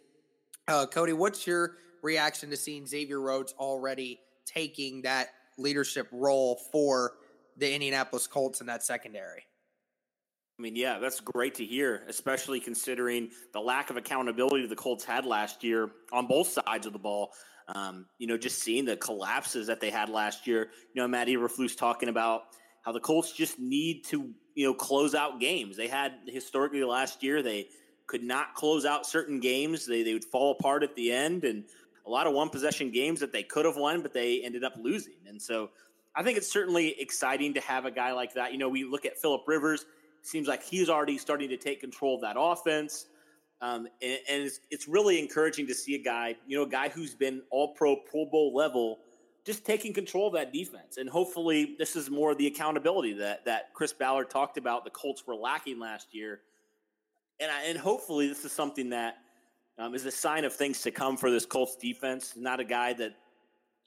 Uh, 0.68 0.86
Cody, 0.86 1.12
what's 1.12 1.46
your 1.46 1.76
reaction 2.02 2.50
to 2.50 2.56
seeing 2.56 2.86
Xavier 2.86 3.20
Rhodes 3.20 3.54
already 3.58 4.20
taking 4.44 5.02
that 5.02 5.28
leadership 5.58 6.08
role 6.12 6.60
for 6.72 7.12
the 7.56 7.72
Indianapolis 7.72 8.26
Colts 8.26 8.60
in 8.60 8.66
that 8.66 8.82
secondary? 8.82 9.44
I 10.58 10.62
mean, 10.62 10.74
yeah, 10.74 10.98
that's 10.98 11.20
great 11.20 11.54
to 11.56 11.64
hear, 11.64 12.02
especially 12.08 12.60
considering 12.60 13.30
the 13.52 13.60
lack 13.60 13.90
of 13.90 13.96
accountability 13.98 14.66
the 14.66 14.76
Colts 14.76 15.04
had 15.04 15.26
last 15.26 15.62
year 15.62 15.90
on 16.12 16.26
both 16.26 16.48
sides 16.48 16.86
of 16.86 16.94
the 16.94 16.98
ball. 16.98 17.32
Um, 17.74 18.06
you 18.18 18.26
know, 18.26 18.38
just 18.38 18.60
seeing 18.62 18.84
the 18.84 18.96
collapses 18.96 19.66
that 19.66 19.80
they 19.80 19.90
had 19.90 20.08
last 20.08 20.46
year. 20.46 20.70
You 20.94 21.02
know, 21.02 21.08
Matt 21.08 21.28
Eberflus 21.28 21.76
talking 21.76 22.08
about 22.08 22.42
how 22.84 22.92
the 22.92 23.00
Colts 23.00 23.32
just 23.32 23.58
need 23.58 24.04
to, 24.06 24.30
you 24.54 24.66
know, 24.66 24.72
close 24.72 25.14
out 25.14 25.40
games. 25.40 25.76
They 25.76 25.88
had 25.88 26.12
historically 26.26 26.84
last 26.84 27.22
year, 27.22 27.42
they 27.42 27.68
could 28.06 28.22
not 28.22 28.54
close 28.54 28.86
out 28.86 29.04
certain 29.04 29.40
games. 29.40 29.84
They, 29.84 30.04
they 30.04 30.14
would 30.14 30.24
fall 30.24 30.52
apart 30.58 30.84
at 30.84 30.94
the 30.94 31.10
end 31.10 31.44
and 31.44 31.64
a 32.06 32.10
lot 32.10 32.26
of 32.26 32.32
one 32.32 32.48
possession 32.48 32.90
games 32.90 33.20
that 33.20 33.32
they 33.32 33.42
could 33.42 33.64
have 33.64 33.76
won, 33.76 34.00
but 34.00 34.12
they 34.12 34.42
ended 34.42 34.64
up 34.64 34.74
losing. 34.80 35.14
And 35.26 35.40
so 35.40 35.70
I 36.14 36.22
think 36.22 36.38
it's 36.38 36.50
certainly 36.50 36.98
exciting 37.00 37.54
to 37.54 37.60
have 37.60 37.84
a 37.84 37.90
guy 37.90 38.12
like 38.12 38.34
that. 38.34 38.52
You 38.52 38.58
know, 38.58 38.68
we 38.68 38.84
look 38.84 39.04
at 39.04 39.18
Philip 39.18 39.42
Rivers, 39.46 39.84
seems 40.22 40.48
like 40.48 40.62
he's 40.62 40.88
already 40.88 41.18
starting 41.18 41.48
to 41.50 41.56
take 41.56 41.80
control 41.80 42.16
of 42.16 42.22
that 42.22 42.36
offense. 42.38 43.06
Um, 43.60 43.88
and, 44.02 44.18
and 44.28 44.42
it's, 44.42 44.60
it's, 44.70 44.86
really 44.86 45.18
encouraging 45.18 45.66
to 45.68 45.74
see 45.74 45.94
a 45.94 46.02
guy, 46.02 46.36
you 46.46 46.58
know, 46.58 46.64
a 46.64 46.68
guy 46.68 46.90
who's 46.90 47.14
been 47.14 47.42
all 47.50 47.74
pro, 47.74 47.96
Pro 47.96 48.26
Bowl 48.26 48.54
level, 48.54 48.98
just 49.46 49.64
taking 49.64 49.94
control 49.94 50.26
of 50.26 50.34
that 50.34 50.52
defense. 50.52 50.98
And 50.98 51.08
hopefully, 51.08 51.74
this 51.78 51.96
is 51.96 52.10
more 52.10 52.34
the 52.34 52.48
accountability 52.48 53.14
that, 53.14 53.46
that 53.46 53.72
Chris 53.72 53.94
Ballard 53.94 54.28
talked 54.28 54.58
about 54.58 54.84
the 54.84 54.90
Colts 54.90 55.26
were 55.26 55.34
lacking 55.34 55.78
last 55.78 56.14
year. 56.14 56.40
And, 57.40 57.50
I, 57.50 57.62
and 57.64 57.78
hopefully, 57.78 58.28
this 58.28 58.44
is 58.44 58.52
something 58.52 58.90
that 58.90 59.16
um, 59.78 59.94
is 59.94 60.06
a 60.06 60.10
sign 60.10 60.44
of 60.44 60.54
things 60.54 60.82
to 60.82 60.90
come 60.90 61.16
for 61.16 61.30
this 61.30 61.46
Colts 61.46 61.76
defense. 61.76 62.34
Not 62.36 62.60
a 62.60 62.64
guy 62.64 62.92
that, 62.94 63.16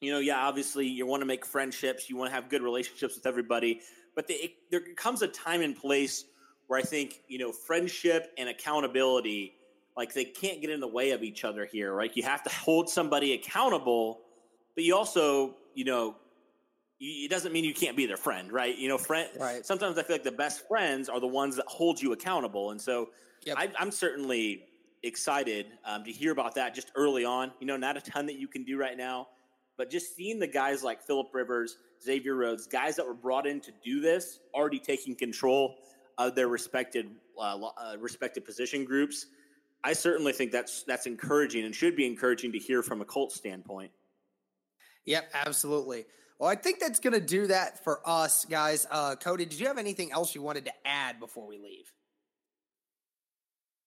you 0.02 0.12
know, 0.12 0.20
yeah, 0.20 0.46
obviously 0.46 0.88
you 0.88 1.06
want 1.06 1.22
to 1.22 1.26
make 1.26 1.46
friendships, 1.46 2.10
you 2.10 2.18
want 2.18 2.30
to 2.30 2.36
have 2.36 2.50
good 2.50 2.62
relationships 2.62 3.16
with 3.16 3.26
everybody, 3.26 3.82
but 4.16 4.28
the, 4.28 4.34
it, 4.36 4.52
there 4.72 4.82
comes 4.96 5.22
a 5.22 5.28
time 5.28 5.62
and 5.62 5.76
place 5.76 6.26
where 6.68 6.80
I 6.80 6.84
think, 6.84 7.22
you 7.28 7.40
know, 7.40 7.52
friendship 7.52 8.32
and 8.38 8.50
accountability 8.50 9.54
like 9.98 10.14
they 10.14 10.24
can't 10.24 10.62
get 10.62 10.70
in 10.70 10.80
the 10.80 10.88
way 10.88 11.12
of 11.12 11.24
each 11.24 11.44
other 11.44 11.66
here, 11.66 11.94
right? 11.94 12.16
You 12.16 12.24
have 12.24 12.44
to 12.44 12.50
hold 12.50 12.90
somebody 12.90 13.34
accountable, 13.34 14.22
but 14.76 14.84
you 14.86 14.96
also, 14.96 15.56
you 15.74 15.84
know, 15.84 16.16
it 17.02 17.30
doesn't 17.30 17.52
mean 17.52 17.64
you 17.64 17.74
can't 17.74 17.98
be 17.98 18.06
their 18.06 18.18
friend, 18.18 18.52
right? 18.52 18.78
You 18.78 18.88
know, 18.88 18.98
friend. 18.98 19.30
Right. 19.40 19.66
Sometimes 19.66 19.98
I 19.98 20.04
feel 20.04 20.16
like 20.16 20.24
the 20.24 20.32
best 20.32 20.68
friends 20.68 21.10
are 21.10 21.20
the 21.20 21.28
ones 21.28 21.56
that 21.56 21.66
hold 21.68 22.02
you 22.02 22.12
accountable, 22.14 22.72
and 22.72 22.80
so 22.80 23.10
yep. 23.44 23.58
I, 23.58 23.72
am 23.80 23.92
certainly 23.92 24.64
excited 25.04 25.68
um, 25.86 26.04
to 26.04 26.12
hear 26.12 26.32
about 26.32 26.56
that 26.56 26.76
just 26.76 26.92
early 26.96 27.26
on. 27.26 27.52
You 27.60 27.68
know, 27.68 27.78
not 27.78 27.98
a 27.98 28.02
ton 28.02 28.26
that 28.28 28.38
you 28.38 28.48
can 28.48 28.64
do 28.64 28.78
right 28.78 28.98
now, 28.98 29.28
but 29.78 29.90
just 29.90 30.16
seeing 30.16 30.40
the 30.40 30.48
guys 30.48 30.84
like 30.84 31.02
Philip 31.02 31.28
Rivers, 31.34 31.78
Xavier 32.04 32.36
Rhodes, 32.36 32.68
guys 32.68 32.96
that 32.96 33.06
were 33.06 33.14
brought 33.14 33.48
in 33.48 33.62
to 33.62 33.72
do 33.84 34.02
this, 34.02 34.40
already 34.54 34.80
taking 34.80 35.16
control 35.16 35.78
of 36.18 36.36
their 36.36 36.48
respected 36.50 37.10
uh, 37.38 37.58
uh, 37.58 37.96
respected 38.00 38.46
position 38.46 38.84
groups. 38.84 39.28
I 39.84 39.94
certainly 39.94 40.34
think 40.34 40.52
that's 40.52 40.84
that's 40.84 41.06
encouraging 41.06 41.64
and 41.66 41.74
should 41.74 41.96
be 41.96 42.06
encouraging 42.06 42.52
to 42.52 42.60
hear 42.60 42.84
from 42.84 43.02
a 43.02 43.06
Colts 43.06 43.36
standpoint. 43.36 43.92
Yep, 45.06 45.32
absolutely. 45.34 46.06
Well, 46.38 46.50
I 46.50 46.56
think 46.56 46.80
that's 46.80 47.00
going 47.00 47.14
to 47.14 47.22
do 47.22 47.48
that 47.48 47.84
for 47.84 48.02
us, 48.06 48.46
guys. 48.46 48.88
Uh, 48.90 49.16
Cody, 49.16 49.46
did 49.46 49.60
you 49.60 49.68
have 49.68 49.78
anything 49.78 50.12
else 50.12 50.34
you 50.36 50.42
wanted 50.42 50.66
to 50.66 50.72
add 50.86 51.20
before 51.20 51.48
we 51.48 51.58
leave? 51.58 51.92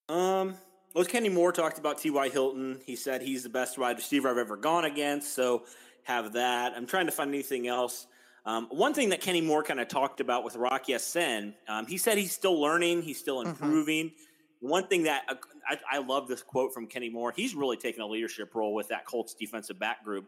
Um, 0.09 0.55
well, 0.95 1.05
Kenny 1.05 1.29
Moore 1.29 1.53
talked 1.53 1.79
about 1.79 1.99
T.Y. 1.99 2.29
Hilton. 2.29 2.81
He 2.85 2.97
said 2.97 3.23
he's 3.23 3.43
the 3.43 3.49
best 3.49 3.79
wide 3.79 3.97
receiver 3.97 4.29
I've 4.29 4.39
ever 4.39 4.57
gone 4.57 4.85
against. 4.85 5.35
So 5.35 5.65
have 6.05 6.33
that. 6.35 6.75
I'm 6.77 6.87
trying 6.87 7.07
to 7.07 7.13
find 7.13 7.29
anything 7.29 7.69
else. 7.69 8.07
Um, 8.45 8.67
one 8.71 8.93
thing 8.93 9.11
that 9.11 9.21
Kenny 9.21 9.41
Moore 9.41 9.63
kind 9.63 9.79
of 9.79 9.89
talked 9.89 10.21
about 10.21 10.43
with 10.45 10.57
Rock 10.57 10.89
Ya-Sin, 10.89 11.55
um, 11.69 11.87
he 11.87 11.97
said 11.97 12.19
he's 12.19 12.33
still 12.33 12.61
learning, 12.61 13.03
he's 13.03 13.19
still 13.19 13.39
mm-hmm. 13.39 13.51
improving. 13.51 14.07
Mm-hmm 14.07 14.23
one 14.63 14.87
thing 14.87 15.03
that 15.03 15.25
uh, 15.29 15.35
I, 15.69 15.97
I, 15.97 15.99
love 15.99 16.29
this 16.29 16.41
quote 16.41 16.73
from 16.73 16.87
Kenny 16.87 17.11
Moore. 17.11 17.33
He's 17.35 17.55
really 17.55 17.77
taken 17.77 18.01
a 18.01 18.07
leadership 18.07 18.55
role 18.55 18.73
with 18.73 18.89
that 18.89 19.05
Colts 19.05 19.35
defensive 19.35 19.79
back 19.79 20.05
group. 20.05 20.27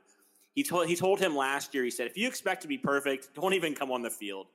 He 0.55 0.64
told 0.64 0.88
he 0.88 0.96
told 0.96 1.20
him 1.20 1.37
last 1.37 1.72
year. 1.72 1.85
He 1.85 1.90
said, 1.90 2.09
"If 2.09 2.16
you 2.16 2.27
expect 2.27 2.62
to 2.62 2.68
be 2.68 2.77
perfect, 2.77 3.33
don't 3.35 3.55
even 3.55 3.74
come 3.74 3.92
on 3.92 4.03
the 4.03 4.11
field." 4.11 4.48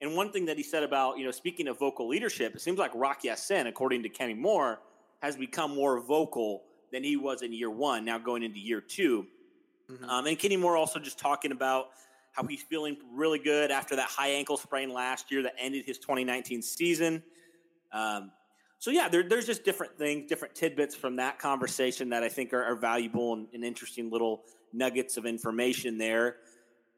And 0.00 0.16
one 0.16 0.32
thing 0.32 0.46
that 0.46 0.56
he 0.56 0.64
said 0.64 0.82
about 0.82 1.18
you 1.18 1.24
know 1.24 1.30
speaking 1.30 1.68
of 1.68 1.78
vocal 1.78 2.08
leadership, 2.08 2.54
it 2.56 2.60
seems 2.60 2.78
like 2.78 2.90
Rock 2.94 3.22
Ya-Sin, 3.22 3.68
according 3.68 4.02
to 4.02 4.08
Kenny 4.08 4.34
Moore, 4.34 4.80
has 5.22 5.36
become 5.36 5.74
more 5.74 6.00
vocal 6.00 6.64
than 6.90 7.02
he 7.02 7.16
was 7.16 7.42
in 7.42 7.52
year 7.52 7.70
one. 7.70 8.04
Now 8.04 8.18
going 8.18 8.42
into 8.42 8.58
year 8.58 8.80
2 8.80 9.24
mm-hmm. 9.90 10.04
um, 10.04 10.26
and 10.26 10.38
Kenny 10.38 10.56
Moore 10.56 10.76
also 10.76 10.98
just 10.98 11.18
talking 11.18 11.52
about 11.52 11.90
how 12.32 12.44
he's 12.44 12.62
feeling 12.62 12.96
really 13.14 13.38
good 13.38 13.70
after 13.70 13.96
that 13.96 14.08
high 14.08 14.28
ankle 14.28 14.56
sprain 14.56 14.92
last 14.92 15.30
year 15.30 15.42
that 15.42 15.54
ended 15.58 15.84
his 15.84 15.98
2019 15.98 16.60
season. 16.62 17.22
Um, 17.92 18.32
so 18.78 18.90
yeah, 18.90 19.08
there, 19.08 19.22
there's 19.22 19.46
just 19.46 19.64
different 19.64 19.96
things, 19.96 20.28
different 20.28 20.54
tidbits 20.54 20.94
from 20.94 21.16
that 21.16 21.38
conversation 21.38 22.08
that 22.08 22.22
I 22.22 22.28
think 22.28 22.52
are, 22.52 22.64
are 22.64 22.74
valuable 22.74 23.34
and, 23.34 23.46
and, 23.52 23.64
interesting 23.64 24.10
little 24.10 24.44
nuggets 24.72 25.18
of 25.18 25.26
information 25.26 25.98
there. 25.98 26.36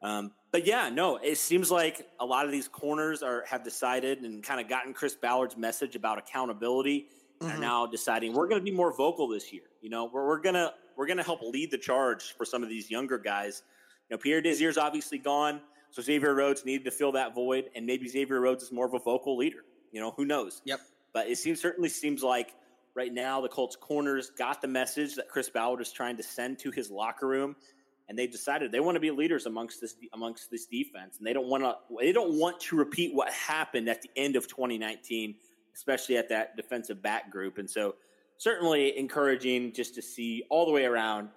Um, 0.02 0.30
but 0.52 0.66
yeah, 0.66 0.88
no, 0.88 1.16
it 1.16 1.36
seems 1.36 1.70
like 1.70 2.06
a 2.20 2.24
lot 2.24 2.46
of 2.46 2.52
these 2.52 2.68
corners 2.68 3.22
are 3.22 3.44
have 3.48 3.64
decided 3.64 4.20
and 4.20 4.42
kind 4.42 4.60
of 4.60 4.68
gotten 4.68 4.94
Chris 4.94 5.14
Ballard's 5.14 5.56
message 5.56 5.96
about 5.96 6.16
accountability 6.16 7.08
and 7.40 7.48
mm-hmm. 7.48 7.58
are 7.58 7.60
now 7.60 7.86
deciding 7.86 8.32
we're 8.32 8.48
going 8.48 8.60
to 8.60 8.64
be 8.64 8.70
more 8.70 8.94
vocal 8.94 9.28
this 9.28 9.52
year. 9.52 9.64
You 9.82 9.90
know, 9.90 10.10
we're, 10.12 10.26
we're 10.26 10.40
gonna 10.40 10.72
we're 10.96 11.06
gonna 11.06 11.22
help 11.22 11.42
lead 11.42 11.70
the 11.70 11.78
charge 11.78 12.34
for 12.36 12.44
some 12.44 12.62
of 12.62 12.68
these 12.68 12.90
younger 12.90 13.18
guys. 13.18 13.62
You 14.08 14.16
know, 14.16 14.20
Pierre 14.20 14.40
Desir's 14.40 14.78
obviously 14.78 15.18
gone, 15.18 15.60
so 15.90 16.02
Xavier 16.02 16.34
Rhodes 16.34 16.64
needed 16.64 16.84
to 16.84 16.90
fill 16.90 17.12
that 17.12 17.34
void, 17.34 17.70
and 17.74 17.86
maybe 17.86 18.08
Xavier 18.08 18.40
Rhodes 18.40 18.64
is 18.64 18.72
more 18.72 18.86
of 18.86 18.94
a 18.94 18.98
vocal 18.98 19.36
leader. 19.36 19.64
You 19.92 20.00
know, 20.00 20.12
who 20.16 20.24
knows? 20.24 20.60
Yep. 20.64 20.80
But 21.12 21.28
it 21.28 21.38
seems 21.38 21.60
certainly 21.60 21.88
seems 21.88 22.22
like 22.22 22.54
right 22.94 23.12
now 23.12 23.40
the 23.40 23.48
Colts 23.48 23.76
corners 23.76 24.30
got 24.30 24.60
the 24.60 24.68
message 24.68 25.14
that 25.16 25.28
Chris 25.28 25.48
Ballard 25.48 25.80
is 25.80 25.92
trying 25.92 26.16
to 26.16 26.22
send 26.22 26.58
to 26.60 26.70
his 26.70 26.90
locker 26.90 27.26
room, 27.26 27.56
and 28.08 28.18
they 28.18 28.26
decided 28.26 28.72
they 28.72 28.80
want 28.80 28.96
to 28.96 29.00
be 29.00 29.10
leaders 29.10 29.46
amongst 29.46 29.80
this 29.80 29.96
amongst 30.12 30.50
this 30.50 30.66
defense, 30.66 31.18
and 31.18 31.26
they 31.26 31.32
don't 31.32 31.46
want 31.46 31.62
to 31.62 31.76
they 32.00 32.12
don't 32.12 32.38
want 32.38 32.60
to 32.60 32.76
repeat 32.76 33.14
what 33.14 33.30
happened 33.32 33.88
at 33.88 34.02
the 34.02 34.10
end 34.16 34.36
of 34.36 34.46
2019, 34.46 35.34
especially 35.74 36.16
at 36.16 36.28
that 36.28 36.56
defensive 36.56 37.02
back 37.02 37.30
group. 37.30 37.58
And 37.58 37.68
so, 37.68 37.96
certainly 38.36 38.98
encouraging 38.98 39.72
just 39.72 39.94
to 39.94 40.02
see 40.02 40.44
all 40.50 40.66
the 40.66 40.72
way 40.72 40.84
around 40.84 41.28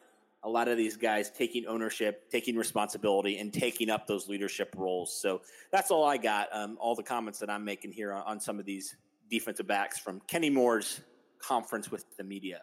a 0.43 0.50
lot 0.50 0.67
of 0.67 0.78
these 0.78 0.95
guys 0.95 1.30
taking 1.30 1.65
ownership, 1.65 2.30
taking 2.30 2.56
responsibility, 2.56 3.38
and 3.38 3.54
taking 3.54 3.89
up 3.89 4.08
those 4.08 4.28
leadership 4.30 4.73
roles. 4.78 5.19
So 5.19 5.41
that's 5.71 5.91
all 5.91 6.06
I 6.06 6.17
got. 6.17 6.47
Um, 6.54 6.78
all 6.80 6.95
the 6.95 7.04
comments 7.04 7.39
that 7.39 7.50
I'm 7.50 7.65
making 7.65 7.91
here 7.91 8.13
on, 8.13 8.23
on 8.23 8.39
some 8.39 8.60
of 8.60 8.65
these 8.65 8.95
defensive 9.30 9.67
backs 9.67 10.00
from 10.00 10.21
Kenny 10.28 10.50
Moore's 10.50 11.02
conference 11.39 11.91
with 11.91 12.06
the 12.17 12.23
media. 12.23 12.62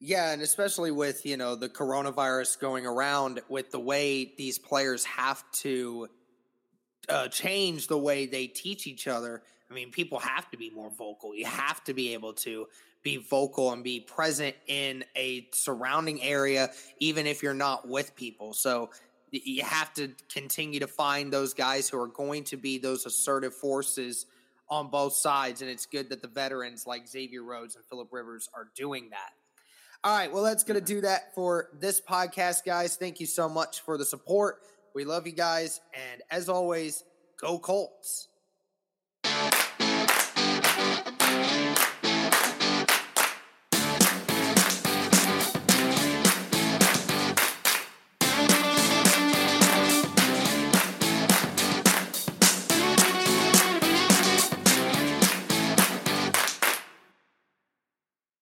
Yeah, 0.00 0.30
and 0.32 0.42
especially 0.42 0.92
with, 0.92 1.26
you 1.26 1.36
know, 1.36 1.56
the 1.56 1.68
coronavirus 1.68 2.60
going 2.60 2.86
around 2.86 3.40
with 3.48 3.70
the 3.72 3.80
way 3.80 4.32
these 4.38 4.58
players 4.58 5.04
have 5.04 5.42
to 5.62 6.08
uh, 7.08 7.28
change 7.28 7.86
the 7.86 7.98
way 7.98 8.26
they 8.26 8.46
teach 8.46 8.86
each 8.86 9.06
other. 9.06 9.42
I 9.70 9.74
mean, 9.74 9.90
people 9.90 10.18
have 10.18 10.50
to 10.50 10.56
be 10.56 10.70
more 10.70 10.90
vocal. 10.90 11.34
You 11.34 11.46
have 11.46 11.84
to 11.84 11.94
be 11.94 12.14
able 12.14 12.32
to 12.34 12.66
be 13.02 13.16
vocal 13.16 13.72
and 13.72 13.84
be 13.84 14.00
present 14.00 14.56
in 14.66 15.04
a 15.16 15.48
surrounding 15.52 16.22
area, 16.22 16.70
even 16.98 17.26
if 17.26 17.42
you're 17.42 17.54
not 17.54 17.88
with 17.88 18.14
people. 18.16 18.54
So 18.54 18.90
you 19.30 19.62
have 19.62 19.92
to 19.94 20.10
continue 20.32 20.80
to 20.80 20.86
find 20.86 21.32
those 21.32 21.54
guys 21.54 21.88
who 21.88 22.00
are 22.00 22.08
going 22.08 22.44
to 22.44 22.56
be 22.56 22.78
those 22.78 23.06
assertive 23.06 23.54
forces– 23.54 24.26
on 24.70 24.88
both 24.88 25.14
sides, 25.14 25.62
and 25.62 25.70
it's 25.70 25.86
good 25.86 26.10
that 26.10 26.22
the 26.22 26.28
veterans 26.28 26.86
like 26.86 27.08
Xavier 27.08 27.42
Rhodes 27.42 27.76
and 27.76 27.84
Philip 27.86 28.08
Rivers 28.12 28.48
are 28.54 28.68
doing 28.74 29.10
that. 29.10 29.30
All 30.04 30.16
right, 30.16 30.32
well, 30.32 30.44
that's 30.44 30.62
going 30.62 30.78
to 30.78 30.84
do 30.84 31.00
that 31.00 31.34
for 31.34 31.70
this 31.80 32.00
podcast, 32.00 32.64
guys. 32.64 32.96
Thank 32.96 33.18
you 33.18 33.26
so 33.26 33.48
much 33.48 33.80
for 33.80 33.98
the 33.98 34.04
support. 34.04 34.60
We 34.94 35.04
love 35.04 35.26
you 35.26 35.32
guys, 35.32 35.80
and 35.92 36.22
as 36.30 36.48
always, 36.48 37.04
go 37.40 37.58
Colts. 37.58 38.28